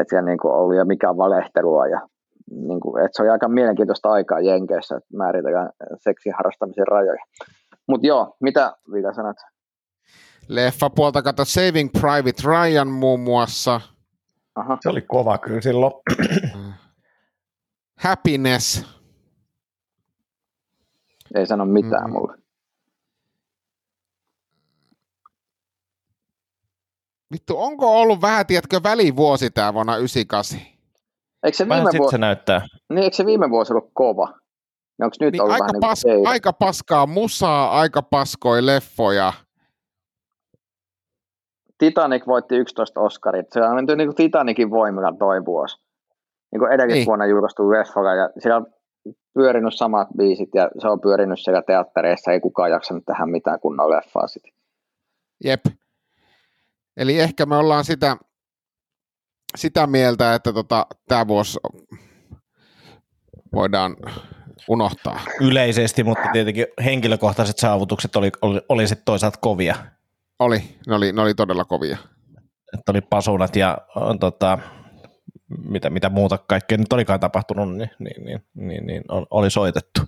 Että 0.00 0.10
siellä 0.10 0.26
niin 0.30 0.38
kuin 0.38 0.54
oli 0.54 0.76
ja 0.76 0.84
mikä 0.84 1.16
valehtelua. 1.16 1.86
Ja, 1.86 2.08
niin 2.50 2.80
kuin, 2.80 3.04
että 3.04 3.16
se 3.16 3.22
oli 3.22 3.30
aika 3.30 3.48
mielenkiintoista 3.48 4.10
aikaa 4.10 4.40
Jenkeissä, 4.40 4.96
että 4.96 5.16
määritellään 5.16 5.70
seksin 5.98 6.32
harrastamisen 6.36 6.86
rajoja. 6.86 7.24
Mutta 7.88 8.06
joo, 8.06 8.36
mitä 8.40 8.76
Vika 8.92 9.12
sanot? 9.14 9.36
Leffa 10.48 10.90
puolta 10.90 11.22
kato 11.22 11.44
Saving 11.44 11.90
Private 11.92 12.42
Ryan 12.44 12.88
muun 12.88 13.20
muassa. 13.20 13.80
Aha. 14.54 14.78
Se 14.80 14.88
oli 14.88 15.02
kova 15.02 15.38
kyllä 15.38 15.60
silloin. 15.60 15.92
Happiness. 18.04 18.86
Ei 21.34 21.46
sano 21.46 21.64
mitään 21.64 22.04
Mm. 22.04 22.10
mm. 22.10 22.12
mulle. 22.12 22.36
Vittu, 27.32 27.58
onko 27.58 28.00
ollut 28.00 28.20
vähän, 28.22 28.46
tiedätkö, 28.46 28.80
välivuosi 28.82 29.50
tää 29.50 29.74
vuonna 29.74 29.96
98? 29.96 30.75
Eikö 31.46 31.56
se 31.56 31.68
Vähän 31.68 31.84
viime 31.84 31.98
vuosi, 31.98 32.10
se 32.10 32.18
näyttää. 32.18 32.66
niin, 32.88 33.04
eikö 33.04 33.16
se 33.16 33.26
viime 33.26 33.50
vuosi 33.50 33.72
ollut 33.72 33.90
kova? 33.94 34.26
Niin 34.26 35.04
onko 35.04 35.16
nyt 35.20 35.32
Niin 35.32 35.42
ollut 35.42 35.52
aika, 35.52 35.64
vähän 35.64 35.80
pas, 35.80 36.04
niin 36.04 36.16
kuin 36.16 36.28
aika 36.28 36.52
paskaa 36.52 37.06
musaa, 37.06 37.80
aika 37.80 38.02
paskoi 38.02 38.66
leffoja. 38.66 39.32
Titanic 41.78 42.26
voitti 42.26 42.56
11 42.56 43.00
Oscarit. 43.00 43.46
Se 43.52 43.62
on 43.62 43.74
menty 43.74 43.96
niin 43.96 44.08
kuin 44.08 44.16
Titanicin 44.16 44.70
voimilla 44.70 45.12
toi 45.18 45.44
vuosi. 45.44 45.76
Niin 46.52 46.58
kuin 46.60 46.72
edellisvuonna 46.72 47.26
julkaistu 47.26 47.70
leffolla 47.70 48.14
ja 48.14 48.30
siellä 48.38 48.56
on 48.56 48.66
pyörinyt 49.34 49.74
samat 49.74 50.08
biisit 50.16 50.48
ja 50.54 50.70
se 50.78 50.88
on 50.88 51.00
pyörinyt 51.00 51.40
siellä 51.40 51.62
teattereissa. 51.62 52.32
Ei 52.32 52.40
kukaan 52.40 52.70
jaksanut 52.70 53.04
tehdä 53.06 53.26
mitään 53.26 53.60
kunnon 53.60 53.90
leffaa 53.90 54.26
sitten. 54.26 54.52
Jep. 55.44 55.60
Eli 56.96 57.18
ehkä 57.18 57.46
me 57.46 57.56
ollaan 57.56 57.84
sitä, 57.84 58.16
sitä 59.56 59.86
mieltä, 59.86 60.34
että 60.34 60.52
tota, 60.52 60.86
tämä 61.08 61.28
vuosi 61.28 61.58
voidaan 63.52 63.96
unohtaa. 64.68 65.20
Yleisesti, 65.40 66.04
mutta 66.04 66.28
tietenkin 66.32 66.66
henkilökohtaiset 66.84 67.58
saavutukset 67.58 68.16
oli, 68.16 68.30
oli, 68.42 68.60
oli 68.68 68.88
sitten 68.88 69.04
toisaalta 69.04 69.38
kovia. 69.40 69.74
Oli, 70.38 70.62
ne 70.86 70.94
oli, 70.94 71.12
ne 71.12 71.22
oli 71.22 71.34
todella 71.34 71.64
kovia. 71.64 71.96
Että 72.78 72.92
oli 72.92 73.00
pasunat 73.00 73.56
ja 73.56 73.78
on, 73.96 74.18
tota, 74.18 74.58
mitä, 75.68 75.90
mitä 75.90 76.08
muuta 76.08 76.38
kaikkea 76.38 76.78
nyt 76.78 76.92
olikaan 76.92 77.20
tapahtunut, 77.20 77.76
niin, 77.76 77.90
niin, 77.98 78.24
niin, 78.24 78.40
niin, 78.54 78.86
niin 78.86 79.02
on, 79.08 79.26
oli 79.30 79.50
soitettu. 79.50 80.00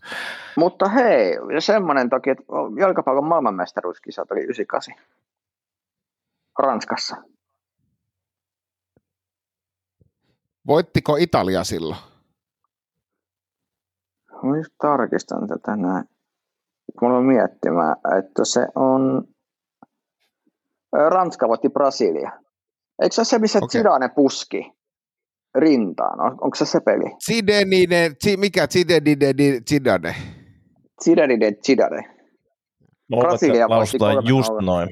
Mutta 0.56 0.88
hei, 0.88 1.32
ja 1.54 1.60
semmoinen 1.60 2.10
toki, 2.10 2.30
että 2.30 2.44
jalkapallon 2.80 3.28
maailmanmestaruuskisat 3.28 4.30
oli 4.30 4.40
98. 4.40 4.94
Ranskassa. 6.58 7.16
Voittiko 10.68 11.16
Italia 11.16 11.64
silloin? 11.64 12.00
Mä 14.42 14.56
just 14.56 14.74
tarkistan 14.80 15.48
tätä 15.48 15.76
näin. 15.76 16.04
Kun 16.98 17.12
olen 17.12 17.24
miettimään, 17.24 17.96
että 18.18 18.44
se 18.44 18.66
on... 18.74 19.24
Ranska 21.08 21.48
voitti 21.48 21.68
Brasilia. 21.68 22.30
Eikö 23.02 23.14
se 23.14 23.20
ole 23.20 23.24
se, 23.24 23.38
missä 23.38 23.58
okay. 23.58 23.68
Zidane 23.68 24.08
puski 24.08 24.72
rintaan? 25.54 26.20
On, 26.20 26.32
onko 26.32 26.54
se 26.54 26.64
se 26.64 26.80
peli? 26.80 27.16
Zidane, 27.26 28.10
Zi- 28.24 28.36
mikä 28.36 28.66
Zidane, 28.66 29.60
Zidane? 29.68 30.14
Zidane 31.04 31.36
Zidane. 31.66 32.16
Mulla 33.10 33.28
Brasilia 33.28 33.66
on 33.66 33.76
voitti 33.76 34.28
just 34.28 34.52
noin. 34.60 34.88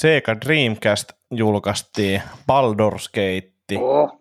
Sega 0.00 0.36
Dreamcast 0.46 1.08
julkaistiin, 1.30 2.22
Baldur's 2.52 3.08
Gate, 3.14 3.52
Oh. 3.80 4.20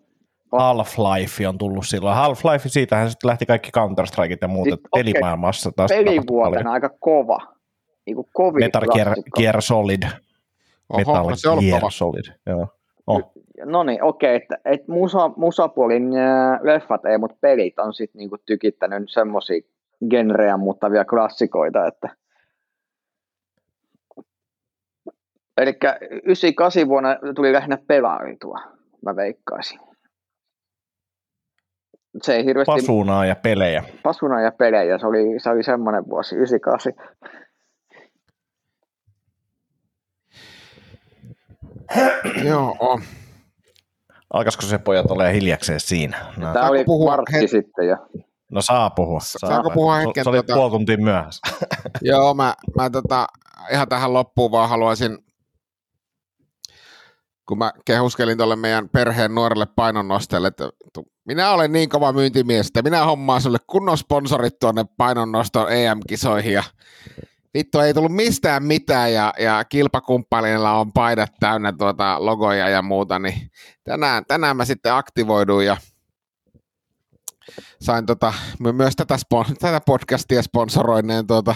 Half-Life 0.51 1.47
on 1.47 1.57
tullut 1.57 1.87
silloin. 1.87 2.15
Half-Life, 2.15 2.69
siitähän 2.69 3.09
sitten 3.09 3.27
lähti 3.27 3.45
kaikki 3.45 3.69
Counter-Strikeit 3.77 4.37
ja 4.41 4.47
muut, 4.47 4.67
okei. 4.67 4.79
pelimaailmassa 4.95 5.71
taas 5.75 5.91
Pelivuotena 5.91 6.49
paljon. 6.49 6.67
aika 6.67 6.89
kova. 6.99 7.37
Niin 8.05 8.17
kovin 8.33 8.63
Metal 8.63 8.85
Gear. 8.93 9.15
Gear 9.35 9.61
Solid. 9.61 10.03
Oho, 10.89 10.97
Metal 10.97 11.29
no 11.29 11.35
se 11.35 11.49
on 11.49 11.59
Gear 11.63 11.79
kova. 11.79 11.91
Solid, 11.91 12.25
joo. 12.45 12.67
Oh. 13.07 13.31
No 13.65 13.83
niin, 13.83 14.03
okei, 14.03 14.35
että 14.35 14.57
et 14.65 14.87
musa, 14.87 15.27
musapuolin 15.35 16.17
äh, 16.17 16.59
leffat 16.63 17.05
ei, 17.05 17.17
mutta 17.17 17.37
pelit 17.41 17.79
on 17.79 17.93
sitten 17.93 18.19
niinku 18.19 18.37
tykittänyt 18.45 19.03
semmoisia 19.07 19.61
genreä 20.09 20.57
muuttavia 20.57 21.05
klassikoita, 21.05 21.88
että 21.88 22.09
Eli 25.58 25.74
98 26.24 26.88
vuonna 26.88 27.10
tuli 27.36 27.53
lähinnä 27.53 27.78
pelaitua, 27.88 28.58
mä 29.05 29.16
veikkaisin. 29.16 29.80
Se 32.24 32.36
ei 32.36 32.45
hirveästi 32.45 32.72
Pasunaa 32.72 33.26
ja 33.26 33.36
pelejä. 33.36 33.84
pasuna 34.03 34.41
ja 34.41 34.51
pelejä, 34.51 34.97
se 34.97 35.08
oli, 35.08 35.39
se 35.39 35.49
oli 35.49 35.64
semmoinen 35.64 36.05
vuosi, 36.10 36.36
98. 36.36 36.93
Joo, 42.43 42.99
Alkaisiko 44.34 44.62
se 44.66 44.78
pojat 44.78 45.12
olemaan 45.12 45.34
hiljakseen 45.34 45.80
siinä? 45.80 46.18
No, 46.38 46.53
Tämä 46.53 46.70
oli 46.70 46.84
puhua 46.84 47.12
vartti 47.12 47.45
het- 47.45 47.47
sitten 47.47 47.88
jo. 47.88 47.95
no 48.51 48.62
saa 48.62 48.89
puhua. 48.89 49.20
Saanko 49.22 49.70
puhua 49.70 49.95
Se- 49.99 50.05
hetken 50.05 50.24
Se 50.24 50.30
oli 50.30 50.39
tota- 50.39 50.53
puoli 50.53 50.72
tuntia 50.72 50.97
myöhässä. 50.97 51.41
Joo, 52.01 52.34
mä, 52.34 52.53
mä 52.76 52.89
tota, 52.89 53.28
ihan 53.72 53.88
tähän 53.89 54.14
loppuun 54.14 54.51
vaan 54.51 54.70
haluaisin 54.70 55.18
kun 57.48 57.58
mä 57.58 57.72
kehuskelin 57.86 58.38
tuolle 58.38 58.56
meidän 58.56 58.89
perheen 58.89 59.36
nuorelle 59.36 59.66
painonnostajalle, 59.66 60.48
että 60.48 60.70
minä 61.26 61.52
olen 61.52 61.72
niin 61.72 61.89
kova 61.89 62.14
myyntimies, 62.14 62.68
että 62.68 62.82
minä 62.82 63.06
hommaan 63.06 63.41
sulle 63.41 63.58
kunnon 63.68 63.98
sponsorit 63.98 64.60
tuonne 64.60 64.86
painonnoston 64.98 65.72
EM-kisoihin 65.72 66.54
ja 66.54 66.64
vittu 67.54 67.80
ei 67.80 67.93
tullut 67.93 68.16
mistään 68.16 68.64
mitään 68.64 69.14
ja, 69.14 69.34
ja 69.39 69.64
kilpakumppanilla 69.66 70.72
on 70.72 70.93
paidat 70.93 71.32
täynnä 71.39 71.74
tuota 71.74 72.26
logoja 72.26 72.70
ja 72.70 72.82
muuta, 72.82 73.20
niin 73.20 73.52
tänään, 73.84 74.26
tänään 74.26 74.58
mä 74.58 74.66
sitten 74.66 74.93
aktivoiduin 74.93 75.66
ja 75.66 75.78
sain 77.82 78.06
tota, 78.06 78.34
myös 78.74 78.95
tätä, 78.95 79.16
spon- 79.16 79.56
tätä 79.60 79.82
podcastia 79.86 80.43
sponsoroineen 80.43 81.28
tuota, 81.28 81.56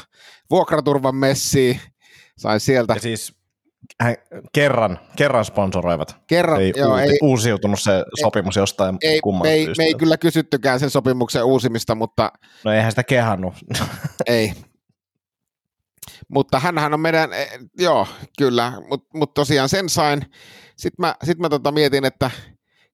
vuokraturvan 0.49 1.15
messiin, 1.15 1.81
sain 2.37 2.59
sieltä. 2.59 2.93
Ja 2.93 2.99
siis 2.99 3.40
kerran, 4.53 4.99
kerran 5.15 5.45
sponsoroivat. 5.45 6.15
Kerran, 6.27 6.61
ei, 6.61 6.73
joo, 6.75 6.91
uusi, 6.91 7.03
ei, 7.03 7.17
uusiutunut 7.21 7.79
se 7.79 8.03
sopimus 8.21 8.55
jostain 8.55 8.97
ei, 9.01 9.19
kummasta 9.21 9.49
me 9.49 9.53
ei, 9.53 9.65
syystä. 9.65 9.83
me 9.83 9.87
ei 9.87 9.93
kyllä 9.93 10.17
kysyttykään 10.17 10.79
sen 10.79 10.89
sopimuksen 10.89 11.43
uusimista, 11.43 11.95
mutta 11.95 12.31
No 12.65 12.71
eihän 12.71 12.91
sitä 12.91 13.03
kehannut. 13.03 13.53
ei. 14.27 14.53
Mutta 16.27 16.59
hänhän 16.59 16.93
on 16.93 16.99
meidän, 16.99 17.33
eh, 17.33 17.49
joo, 17.77 18.07
kyllä, 18.37 18.73
mutta 18.89 19.07
mut 19.13 19.33
tosiaan 19.33 19.69
sen 19.69 19.89
sain. 19.89 20.21
Sitten 20.77 20.95
mä, 21.05 21.15
sit 21.23 21.39
mä 21.39 21.49
tota 21.49 21.71
mietin, 21.71 22.05
että 22.05 22.31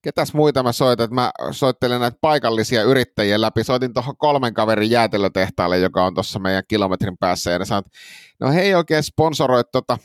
ketäs 0.02 0.34
muita 0.34 0.64
mä 0.64 0.72
soitan, 0.72 1.04
että 1.04 1.16
mä 1.16 1.32
soittelen 1.52 2.02
näitä 2.02 2.18
paikallisia 2.22 2.84
yrittäjiä 2.84 3.42
läpi. 3.42 3.64
Soitin 3.64 3.94
tuohon 3.94 4.18
kolmen 4.18 4.54
kaverin 4.54 4.92
jäätelötehtaalle, 4.92 5.78
joka 5.78 6.06
on 6.06 6.14
tuossa 6.14 6.40
meidän 6.40 6.64
kilometrin 6.68 7.18
päässä, 7.18 7.52
ja 7.52 7.60
ne 7.60 7.66
sanoin, 7.66 7.86
että 7.86 8.00
no 8.40 8.52
he 8.52 8.62
ei 8.62 8.76
oikein 8.76 9.04
sponsoroi 9.04 9.64
tota, 9.72 9.98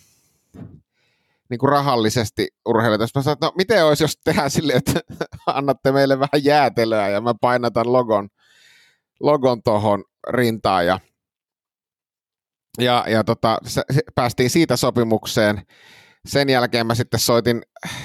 niin 1.50 1.58
kuin 1.58 1.70
rahallisesti 1.70 2.48
urheilijoita. 2.66 3.06
Mä 3.14 3.22
sanoin, 3.22 3.32
että 3.32 3.46
no 3.46 3.52
miten 3.56 3.84
olisi, 3.84 4.04
jos 4.04 4.18
tehdään 4.24 4.50
silleen, 4.50 4.78
että 4.78 5.00
annatte 5.46 5.92
meille 5.92 6.18
vähän 6.18 6.44
jäätelöä, 6.44 7.08
ja 7.08 7.20
mä 7.20 7.34
painatan 7.40 7.92
logon, 7.92 8.28
logon 9.20 9.62
tuohon 9.62 10.04
rintaan, 10.28 10.86
ja 10.86 11.00
ja, 12.78 13.04
ja 13.08 13.24
tota, 13.24 13.58
se, 13.66 13.82
se, 13.90 14.00
päästiin 14.14 14.50
siitä 14.50 14.76
sopimukseen. 14.76 15.62
Sen 16.28 16.48
jälkeen 16.48 16.86
mä 16.86 16.94
sitten 16.94 17.20
soitin, 17.20 17.62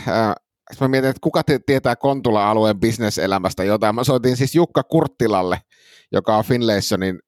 ää, 0.07 0.35
mä 0.79 0.87
mietin, 0.87 1.09
että 1.09 1.19
kuka 1.21 1.41
tietää 1.65 1.95
Kontula-alueen 1.95 2.79
bisneselämästä 2.79 3.63
jotain. 3.63 3.95
Mä 3.95 4.03
soitin 4.03 4.37
siis 4.37 4.55
Jukka 4.55 4.83
Kurttilalle, 4.83 5.61
joka 6.11 6.37
on 6.37 6.45
Finlaysonin, 6.45 7.19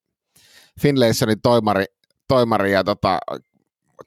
Finlaysonin 0.82 1.42
toimari, 1.42 1.86
toimari 2.28 2.72
ja 2.72 2.84
tota, 2.84 3.20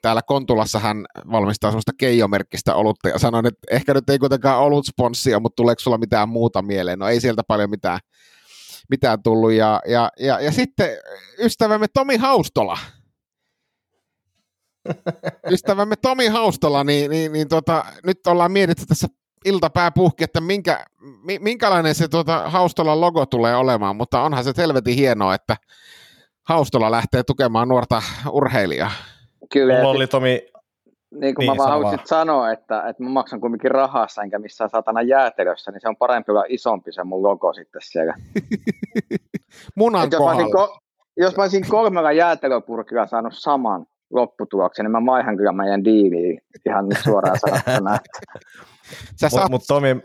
täällä 0.01 0.21
Kontulassa 0.21 0.79
hän 0.79 1.05
valmistaa 1.31 1.71
semmoista 1.71 1.91
keijomerkkistä 1.97 2.75
olutta 2.75 3.09
ja 3.09 3.19
sanoin, 3.19 3.45
että 3.45 3.59
ehkä 3.71 3.93
nyt 3.93 4.09
ei 4.09 4.19
kuitenkaan 4.19 4.59
ollut 4.59 4.85
sponssia, 4.85 5.39
mutta 5.39 5.55
tuleeko 5.55 5.79
sulla 5.79 5.97
mitään 5.97 6.29
muuta 6.29 6.61
mieleen? 6.61 6.99
No 6.99 7.07
ei 7.07 7.21
sieltä 7.21 7.41
paljon 7.47 7.69
mitään, 7.69 7.99
mitään 8.89 9.23
tullut. 9.23 9.51
Ja, 9.51 9.81
ja, 9.87 10.09
ja, 10.19 10.39
ja 10.39 10.51
sitten 10.51 10.89
ystävämme 11.39 11.87
Tomi 11.93 12.17
Haustola, 12.17 12.77
ystävämme 15.53 15.95
Tomi 15.95 16.27
Haustola, 16.27 16.83
niin, 16.83 17.11
niin, 17.11 17.33
niin 17.33 17.47
tota, 17.47 17.85
nyt 18.05 18.27
ollaan 18.27 18.51
mietitty 18.51 18.85
tässä 18.85 19.07
iltapää 19.45 19.91
puhki, 19.91 20.23
että 20.23 20.41
minkä, 20.41 20.85
mi, 21.23 21.39
minkälainen 21.39 21.95
se 21.95 22.07
tuota 22.07 22.49
Haustolan 22.49 23.01
logo 23.01 23.25
tulee 23.25 23.55
olemaan, 23.55 23.95
mutta 23.95 24.21
onhan 24.21 24.43
se 24.43 24.53
helvetin 24.57 24.95
hienoa, 24.95 25.35
että 25.35 25.57
Haustola 26.43 26.91
lähtee 26.91 27.23
tukemaan 27.23 27.67
nuorta 27.67 28.01
urheilijaa. 28.31 28.91
Kyllä, 29.53 29.75
Mulla 29.75 29.89
oli 29.89 30.07
Tomi, 30.07 30.41
niin 31.11 31.35
kuin 31.35 31.45
Niin, 31.47 31.57
mä 31.57 31.63
vaan 31.63 31.81
vaan. 31.81 31.99
sanoa, 32.05 32.51
että, 32.51 32.89
että 32.89 33.03
mä 33.03 33.09
maksan 33.09 33.41
kuitenkin 33.41 33.71
rahassa 33.71 34.23
enkä 34.23 34.39
missään 34.39 34.69
satana 34.69 35.01
jäätelössä, 35.01 35.71
niin 35.71 35.81
se 35.81 35.89
on 35.89 35.97
parempi 35.97 36.31
olla 36.31 36.43
isompi 36.49 36.91
se 36.91 37.03
mun 37.03 37.23
logo 37.23 37.53
sitten 37.53 37.81
siellä. 37.83 38.13
Munan 39.75 40.09
jos, 40.11 40.19
mä 40.23 40.29
olisin, 40.31 40.45
ko- 40.53 40.77
jos 41.17 41.37
mä 41.37 41.43
olisin 41.43 41.65
kolmella 41.69 42.11
jäätelöpurkilla 42.11 43.07
saanut 43.07 43.33
saman 43.35 43.85
lopputuloksen, 44.13 44.83
niin 44.85 44.91
mä 44.91 44.99
maihan 44.99 45.37
kyllä 45.37 45.51
meidän 45.51 45.83
diiliin 45.83 46.41
ihan 46.65 46.89
nyt 46.89 46.97
suoraan 47.03 47.39
sanottuna. 47.39 47.97
Sä 49.19 49.25
mutta 49.25 49.29
saat, 49.29 49.49
mut 49.51 49.61
Tomi, 49.67 49.95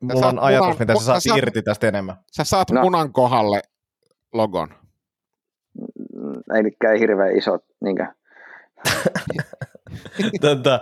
mulla 0.00 0.20
saat 0.20 0.32
on 0.32 0.38
ajatus, 0.38 0.66
munan- 0.66 0.78
mitä 0.78 0.94
sä 0.94 1.04
saat 1.04 1.22
sä 1.22 1.28
saat- 1.28 1.38
irti 1.38 1.62
tästä 1.62 1.88
enemmän. 1.88 2.16
sä 2.36 2.44
saat 2.44 2.70
No. 2.70 2.82
munan 2.82 3.12
kohdalle 3.12 3.62
logon. 4.32 4.68
Eli 6.58 6.76
ei 6.92 7.00
hirveän 7.00 7.36
isot. 7.36 7.64
Niinkö? 7.84 8.06
Tätä, 10.40 10.80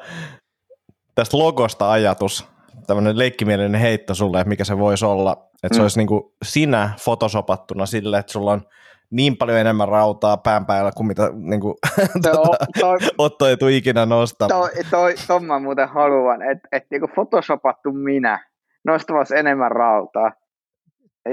tästä 1.14 1.38
logosta 1.38 1.90
ajatus, 1.92 2.48
tämmöinen 2.86 3.18
leikkimielinen 3.18 3.80
heitto 3.80 4.14
sulle, 4.14 4.40
että 4.40 4.48
mikä 4.48 4.64
se 4.64 4.78
voisi 4.78 5.04
olla, 5.04 5.48
että 5.62 5.74
se 5.74 5.80
Mm. 5.80 5.84
olisi 5.84 5.98
niin 5.98 6.06
kuin 6.06 6.22
sinä 6.44 6.90
fotosopattuna 7.00 7.86
sille, 7.86 8.18
että 8.18 8.32
sulla 8.32 8.52
on 8.52 8.62
niin 9.10 9.36
paljon 9.36 9.58
enemmän 9.58 9.88
rautaa 9.88 10.36
pään 10.36 10.66
päällä 10.66 10.92
kuin 10.96 11.06
mitä 11.06 11.30
niin 11.34 11.60
kuin, 11.60 11.74
Toi, 12.22 12.56
toi, 12.80 12.98
Otto 13.18 13.46
ei 13.46 13.56
tule 13.56 13.72
ikinä 13.72 14.06
nostamaan. 14.06 14.60
toi, 14.60 14.84
toi, 14.90 15.14
ton 15.26 15.44
mä 15.44 15.58
muuten 15.58 15.88
haluan, 15.88 16.42
että 16.42 16.68
et, 16.72 16.84
niinku 16.90 17.08
photoshopattu 17.08 17.92
minä 17.92 18.46
nostamassa 18.84 19.36
enemmän 19.36 19.70
rautaa 19.72 20.32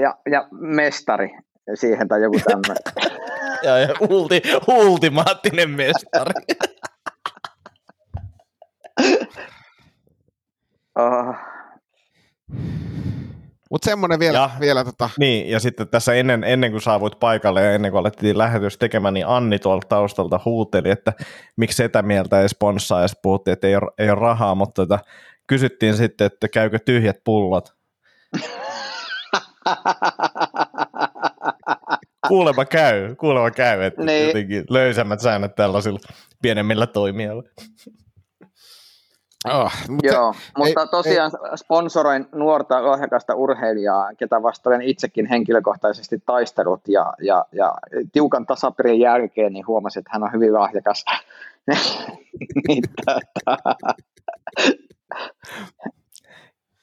ja, 0.00 0.14
ja 0.30 0.48
mestari 0.50 1.30
siihen 1.74 2.08
tai 2.08 2.22
joku 2.22 2.38
tämmöinen. 2.44 3.12
Ja, 3.64 3.78
ja 3.78 3.88
ulti, 4.10 4.42
ultimaattinen 4.68 5.70
mestari. 5.70 6.32
Oh. 10.98 11.34
Mutta 13.70 13.84
semmoinen 13.84 14.18
vielä, 14.18 14.38
Ja- 14.38 14.50
vielä 14.60 14.84
tota, 14.84 15.10
niin, 15.18 15.50
ja 15.50 15.60
sitten 15.60 15.88
tässä 15.88 16.14
ennen, 16.14 16.44
ennen 16.44 16.70
kuin 16.70 16.82
saavuit 16.82 17.20
paikalle 17.20 17.62
ja 17.62 17.72
ennen 17.72 17.90
kuin 17.90 18.00
alettiin 18.00 18.38
lähetys 18.38 18.78
tekemään, 18.78 19.14
niin 19.14 19.26
Anni 19.26 19.58
tuolta 19.58 19.88
taustalta 19.88 20.40
huuteli, 20.44 20.90
että 20.90 21.12
miksi 21.56 21.84
etämieltä 21.84 22.40
ei 22.40 22.48
sponssaa, 22.48 23.02
ja 23.02 23.08
sitten 23.08 23.22
puhuttiin, 23.22 23.52
että 23.52 23.66
ei 23.66 23.76
ole, 23.76 23.90
ei 23.98 24.10
ole 24.10 24.20
rahaa, 24.20 24.54
mutta 24.54 24.82
tota, 24.82 24.98
kysyttiin 25.46 25.96
sitten, 25.96 26.26
että 26.26 26.48
käykö 26.48 26.78
tyhjät 26.78 27.16
pullot. 27.24 27.74
Kuulemma 32.28 32.64
käy, 32.64 33.14
kuulemma 33.14 33.50
käy, 33.50 33.82
että 33.82 34.02
Niin. 34.04 34.26
jotenkin 34.26 34.64
löysämmät 34.70 35.20
säännöt 35.20 35.54
tällaisilla 35.54 35.98
pienemmillä 36.42 36.86
toimijoilla. 36.86 37.42
oh, 39.50 39.72
mutta 39.88 40.06
Joo, 40.06 40.34
mutta 40.58 40.80
ei- 40.82 40.88
tosiaan 40.90 41.30
sponsoroin 41.56 42.26
nuorta 42.34 42.86
lahjakasta 42.86 43.34
urheilijaa, 43.34 44.14
ketä 44.14 44.42
vasta 44.42 44.70
olen 44.70 44.82
itsekin 44.82 45.26
henkilökohtaisesti 45.26 46.22
taistellut 46.26 46.80
ja, 46.88 47.12
ja, 47.22 47.44
ja 47.52 47.74
tiukan 48.12 48.46
tasapirin 48.46 49.00
jälkeen 49.00 49.52
niin 49.52 49.66
huomasin, 49.66 50.00
että 50.00 50.10
hän 50.12 50.22
on 50.22 50.32
hyvin 50.32 50.52
lahjakas. 50.54 51.04
niin, 52.68 52.82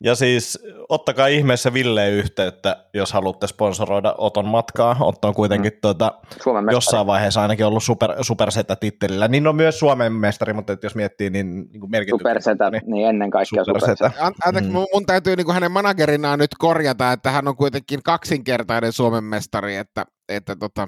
Ja 0.04 0.16
siis 0.16 0.60
ottakaa 0.90 1.28
ihmeessä 1.28 1.74
Ville 1.74 2.10
yhteyttä, 2.10 2.86
jos 2.94 3.14
haluatte 3.14 3.48
sponsoroida 3.48 4.16
Oton 4.18 4.46
matkaa. 4.46 4.96
Otto 5.00 5.28
on 5.28 5.34
kuitenkin 5.34 5.72
mm. 5.74 5.78
tuota, 5.82 6.14
Suomen 6.44 6.66
jossain 6.72 7.08
vaiheessa 7.08 7.42
ainakin 7.42 7.66
ollut 7.66 7.84
super, 7.84 8.16
supersetä-tittelillä. 8.22 9.28
Niin 9.28 9.48
on 9.48 9.56
myös 9.56 9.80
Suomen 9.80 10.14
mestari, 10.14 10.54
mutta 10.54 10.78
jos 10.84 10.96
miettii, 10.96 11.30
niin, 11.30 11.56
niin 11.72 11.80
kuin 11.80 11.92
merkityksen. 11.92 12.20
Supersetä, 12.20 12.70
niin 12.70 12.82
niin 12.86 13.08
ennen 13.10 13.32
kaikkea 13.32 13.64
supersetä. 13.64 13.96
supersetä. 13.96 14.26
An- 14.26 14.34
anteeksi, 14.46 14.70
Mm. 14.70 14.86
mun, 14.94 15.06
täytyy 15.06 15.36
niin 15.36 15.54
hänen 15.54 15.72
managerinaan 15.72 16.40
nyt 16.40 16.52
korjata, 16.60 17.12
että 17.12 17.32
hän 17.32 17.48
on 17.48 17.56
kuitenkin 17.56 18.00
kaksinkertainen 18.04 18.92
Suomen 18.92 19.24
mestari, 19.24 19.76
että, 19.76 20.06
että 20.30 20.56
tota, 20.56 20.88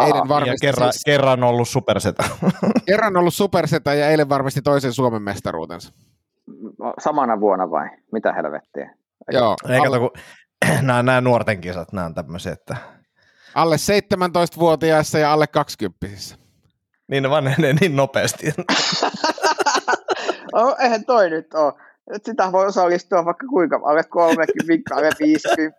eilen 0.00 0.14
Aa, 0.16 0.18
Ja 0.24 0.28
varmisti 0.28 0.66
kerran, 0.66 0.92
siis, 0.92 1.04
kerran 1.04 1.42
ollut 1.42 1.68
supersetä. 1.68 2.24
kerran 2.86 3.16
ollut 3.16 3.34
supersetä 3.34 3.94
ja 3.94 4.08
eilen 4.08 4.28
varmisti 4.28 4.62
toisen 4.62 4.92
Suomen 4.92 5.22
mestaruutensa. 5.22 5.92
Samana 6.98 7.40
vuonna 7.40 7.70
vai? 7.70 7.88
Mitä 8.12 8.32
helvettiä? 8.32 8.94
Joo, 9.32 9.56
Ei 9.68 9.78
alle, 9.78 9.98
kato, 9.98 10.00
kun 10.00 10.20
nämä, 10.86 11.02
nämä 11.02 11.20
nuorten 11.20 11.60
kisat, 11.60 11.92
nämä 11.92 12.06
on 12.06 12.14
tämmöisiä, 12.14 12.52
että 12.52 12.76
alle 13.54 13.76
17-vuotiaissa 13.76 15.18
ja 15.18 15.32
alle 15.32 15.46
20 15.46 16.06
niin 17.08 17.22
ne 17.22 17.30
vanhenee 17.30 17.72
niin 17.72 17.96
nopeasti. 17.96 18.46
Oh, 20.52 20.76
eihän 20.78 21.04
toi 21.04 21.30
nyt 21.30 21.54
ole. 21.54 21.72
Et 22.14 22.24
Sitä 22.24 22.52
voi 22.52 22.66
osallistua 22.66 23.24
vaikka 23.24 23.46
kuinka, 23.46 23.80
alle 23.84 24.04
30, 24.04 24.94
alle 24.94 25.10
50 25.20 25.78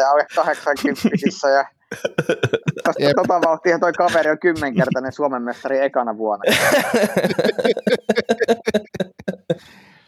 ja 0.00 0.10
alle 0.10 0.26
80 0.34 1.48
ja 1.54 1.64
Koska 2.86 3.04
Jep. 3.04 3.16
tota 3.16 3.40
vauhtia 3.40 3.78
toi 3.78 3.92
kaveri 3.92 4.30
on 4.30 4.38
kymmenkertainen 4.38 5.12
Suomen 5.12 5.42
mestari 5.42 5.78
ekana 5.78 6.16
vuonna. 6.16 6.42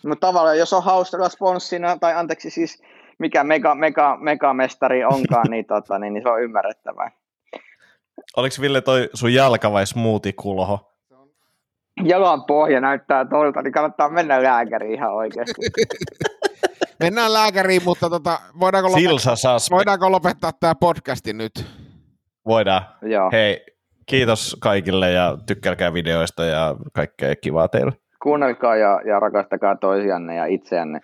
Mutta 0.07 0.27
tavallaan 0.27 0.59
jos 0.59 0.73
on 0.73 0.85
haustella 0.85 1.29
sponssina, 1.29 1.99
tai 1.99 2.15
anteeksi 2.15 2.51
siis 2.51 2.83
mikä 3.19 3.45
mega, 3.45 3.75
mega, 3.75 4.17
megamestari 4.21 5.05
onkaan, 5.05 5.47
niin, 5.51 5.65
tota, 5.75 5.99
niin, 5.99 6.13
niin 6.13 6.23
se 6.23 6.29
on 6.29 6.43
ymmärrettävää. 6.43 7.11
Oliko 8.37 8.57
Ville 8.61 8.81
toi 8.81 9.11
sun 9.15 9.35
jalka 9.35 9.73
vai 9.73 9.87
smoothie 9.87 10.33
kulho? 10.33 10.91
jalan 12.05 12.45
pohja 12.45 12.81
näyttää 12.81 13.25
tolta, 13.25 13.63
niin 13.63 13.73
kannattaa 13.73 14.09
mennä 14.09 14.43
lääkäriin 14.43 14.95
ihan 14.95 15.15
oikeasti. 15.15 15.61
Mennään 17.01 17.33
lääkäriin, 17.33 17.85
mutta 17.85 18.11
tota, 18.11 18.41
voidaanko, 18.61 18.91
lopettaa, 18.91 19.57
voidaanko 19.71 20.13
lopettaa 20.13 20.53
tämä 20.61 20.75
podcasti 20.75 21.33
nyt? 21.33 21.67
Voidaan. 22.47 22.83
Joo. 23.03 23.31
Hei, 23.33 23.67
kiitos 24.07 24.57
kaikille 24.61 25.11
ja 25.11 25.39
tykkääkää 25.47 25.93
videoista 25.93 26.45
ja 26.45 26.77
kaikkea 26.93 27.37
kivaa 27.37 27.69
teille. 27.69 27.93
Kuunnelkaa 28.23 28.77
ja, 28.77 29.01
ja 29.07 29.21
rakastakaa 29.21 29.77
toisianne 29.77 30.35
ja 30.35 30.47
itseänne. 30.47 31.01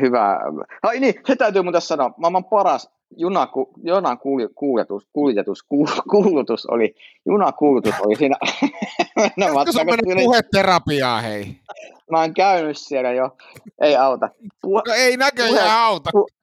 Hyvä. 0.00 0.40
Ai 0.82 1.00
niin, 1.00 1.14
se 1.26 1.36
täytyy 1.36 1.62
muuten 1.62 1.80
sanoa. 1.80 2.14
Maailman 2.16 2.44
paras 2.44 2.90
juna, 3.16 3.48
junan 3.82 4.18
kuljetus, 4.54 5.08
kuljetus, 5.12 5.62
kuulutus 6.10 6.66
oli, 6.66 6.94
junakuulutus 7.26 7.94
oli 8.00 8.16
siinä. 8.16 8.36
no, 9.36 9.46
Olisiko 9.46 9.84
mennyt 9.84 10.24
puheterapiaa, 10.24 11.20
hei? 11.20 11.56
Mä 12.10 12.20
oon 12.20 12.34
käynyt 12.34 12.78
siellä 12.78 13.12
jo, 13.12 13.36
ei 13.80 13.96
auta. 13.96 14.28
Pu- 14.66 14.82
no 14.88 14.94
ei 14.94 15.16
näköjään 15.16 15.54
puhe- 15.54 15.70
auta. 15.70 16.10
Pu- 16.16 16.34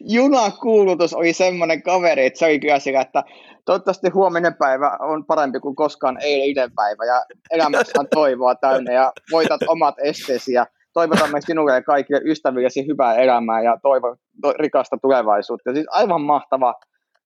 junakuulutus 0.16 1.14
oli 1.14 1.32
semmoinen 1.32 1.82
kaveri, 1.82 2.26
että 2.26 2.38
se 2.38 2.46
oli 2.46 2.60
kyllä 2.60 2.78
sillä, 2.78 3.00
että 3.00 3.24
toivottavasti 3.68 4.08
huominen 4.08 4.54
päivä 4.54 4.96
on 5.00 5.24
parempi 5.24 5.60
kuin 5.60 5.76
koskaan 5.76 6.18
eilen 6.22 6.72
päivä 6.74 7.04
ja 7.04 7.22
elämässä 7.50 7.92
on 8.00 8.06
toivoa 8.14 8.54
täynnä 8.54 8.92
ja 8.92 9.12
voitat 9.32 9.60
omat 9.66 9.94
esteesi 10.02 10.52
ja 10.52 10.66
toivotamme 10.92 11.40
sinulle 11.40 11.74
ja 11.74 11.82
kaikille 11.82 12.20
ystävillesi 12.24 12.86
hyvää 12.86 13.14
elämää 13.14 13.62
ja 13.62 13.78
toivo, 13.82 14.16
to, 14.42 14.52
rikasta 14.52 14.96
tulevaisuutta. 15.02 15.72
Siis 15.72 15.86
aivan 15.90 16.20
mahtava, 16.20 16.74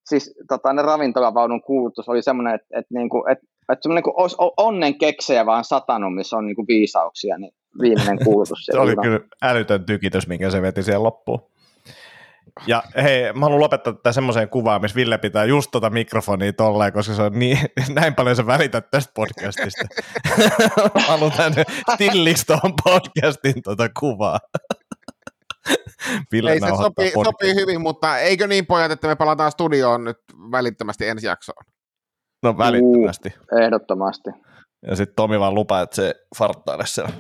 siis 0.05 0.35
tota, 0.49 0.73
ne 0.73 0.83
ravintolavaunun 0.83 1.63
kuulutus 1.63 2.09
oli 2.09 2.23
semmoinen, 2.23 2.55
että, 2.55 2.67
että, 2.71 2.95
niinku, 2.95 3.25
että, 3.31 3.47
että 3.73 3.83
semmoinen 3.83 4.03
kuin 4.03 4.15
olisi 4.17 4.37
onnen 4.57 4.99
keksejä 4.99 5.47
vaan 5.47 5.65
satanut, 5.65 6.15
missä 6.15 6.37
on 6.37 6.47
niinku 6.47 6.65
viisauksia, 6.69 7.39
niin 7.39 7.55
viimeinen 7.81 8.25
kuulutus. 8.25 8.65
se 8.73 8.79
oli 8.79 8.97
kyllä 9.03 9.21
älytön 9.43 9.85
tykitys, 9.85 10.29
minkä 10.29 10.51
se 10.51 10.63
veti 10.63 10.83
siihen 10.83 11.03
loppuun. 11.03 11.52
Ja 12.67 12.83
hei, 13.03 13.33
mä 13.33 13.41
haluan 13.41 13.61
lopettaa 13.61 13.93
tätä 13.93 14.13
semmoiseen 14.13 14.49
kuvaan, 14.49 14.81
missä 14.81 14.95
Ville 14.95 15.19
pitää 15.19 15.45
just 15.45 15.71
tota 15.71 15.91
mikrofonia 15.91 16.53
tolleen, 16.53 16.93
koska 16.93 17.15
se 17.15 17.23
on 17.23 17.39
niin, 17.39 17.59
näin 17.95 18.15
paljon 18.15 18.37
sä 18.37 18.47
välität 18.47 18.91
tästä 18.91 19.13
podcastista. 19.15 19.85
haluan 21.09 21.33
tänne 21.33 21.65
stilliksi 21.95 22.47
tuohon 22.47 22.73
podcastin 22.85 23.63
tota 23.63 23.89
kuvaa. 24.01 24.39
Ville 26.33 26.53
Ei, 26.53 26.61
se 26.61 26.67
sopii, 26.67 27.13
sopii 27.25 27.55
hyvin, 27.55 27.81
mutta 27.81 28.19
eikö 28.19 28.47
niin 28.47 28.67
pojat, 28.67 28.93
että 28.93 29.09
me 29.09 29.17
palataan 29.17 29.53
studioon 29.53 30.05
nyt 30.05 30.17
välittömästi 30.53 31.09
ensi 31.09 31.27
jaksoon? 31.27 31.65
No 32.43 32.59
välittömästi. 32.59 33.29
Uh, 33.53 33.59
ehdottomasti. 33.59 34.31
Ja 34.87 34.97
sitten 34.97 35.17
Tomi 35.17 35.41
vaan 35.41 35.55
lupaa, 35.55 35.83
että 35.83 35.97
se 35.97 36.15
farttaile 36.39 36.87
siellä. 36.87 37.13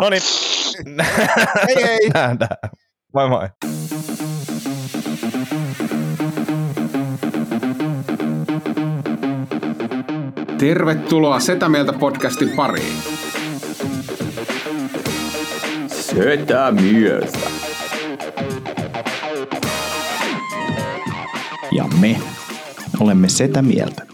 No 0.00 0.10
niin. 0.10 0.22
hei 1.66 1.84
hei. 1.84 2.08
Nähdään. 2.14 2.56
Moi 3.14 3.28
moi. 3.28 3.48
Tervetuloa 10.60 11.40
Setä 11.40 11.68
Mieltä 11.68 11.92
podcastin 11.92 12.50
pariin. 12.56 12.96
Setä 15.86 16.70
Mieltä. 16.70 17.38
Ja 21.72 21.84
me 22.00 22.20
olemme 23.00 23.28
Setä 23.28 23.62
Mieltä. 23.62 24.06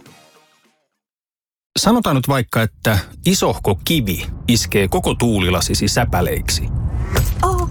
Sanotaan 1.78 2.16
nyt 2.16 2.28
vaikka, 2.28 2.62
että 2.62 2.98
isohko 3.26 3.78
kivi 3.84 4.26
iskee 4.48 4.88
koko 4.88 5.14
tuulilasisi 5.14 5.88
säpäleiksi. 5.88 6.68
Oh, 7.42 7.70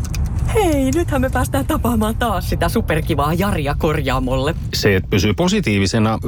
hei, 0.54 0.92
nythän 0.92 1.22
me 1.22 1.30
päästään 1.30 1.66
tapaamaan 1.66 2.16
taas 2.16 2.50
sitä 2.50 2.70
superkivaa 2.70 3.34
Jaria 3.34 3.76
korjaamolle. 3.80 4.56
Se, 4.74 4.96
että 4.96 5.10
pysyy 5.10 5.34
positiivisena, 5.34 6.20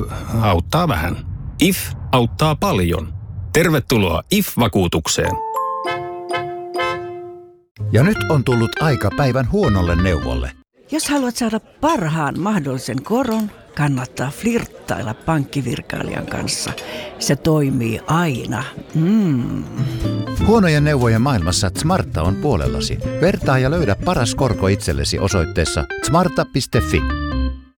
auttaa 0.41 0.87
vähän. 0.87 1.17
IF 1.61 1.77
auttaa 2.17 2.55
paljon. 2.55 3.13
Tervetuloa 3.53 4.21
IF-vakuutukseen. 4.31 5.31
Ja 7.91 8.03
nyt 8.03 8.17
on 8.29 8.43
tullut 8.43 8.81
aika 8.81 9.09
päivän 9.17 9.51
huonolle 9.51 9.95
neuvolle. 9.95 10.51
Jos 10.91 11.09
haluat 11.09 11.35
saada 11.35 11.59
parhaan 11.59 12.39
mahdollisen 12.39 13.03
koron, 13.03 13.51
kannattaa 13.75 14.31
flirttailla 14.31 15.13
pankkivirkailijan 15.13 16.25
kanssa. 16.25 16.71
Se 17.19 17.35
toimii 17.35 17.99
aina. 18.07 18.63
Mm. 18.95 19.63
Huonojen 20.47 20.83
neuvojen 20.83 21.21
maailmassa 21.21 21.71
Smarta 21.77 22.21
on 22.21 22.35
puolellasi. 22.35 22.99
Vertaa 23.21 23.59
ja 23.59 23.71
löydä 23.71 23.95
paras 24.05 24.35
korko 24.35 24.67
itsellesi 24.67 25.19
osoitteessa 25.19 25.85
smarta.fi. 26.05 27.26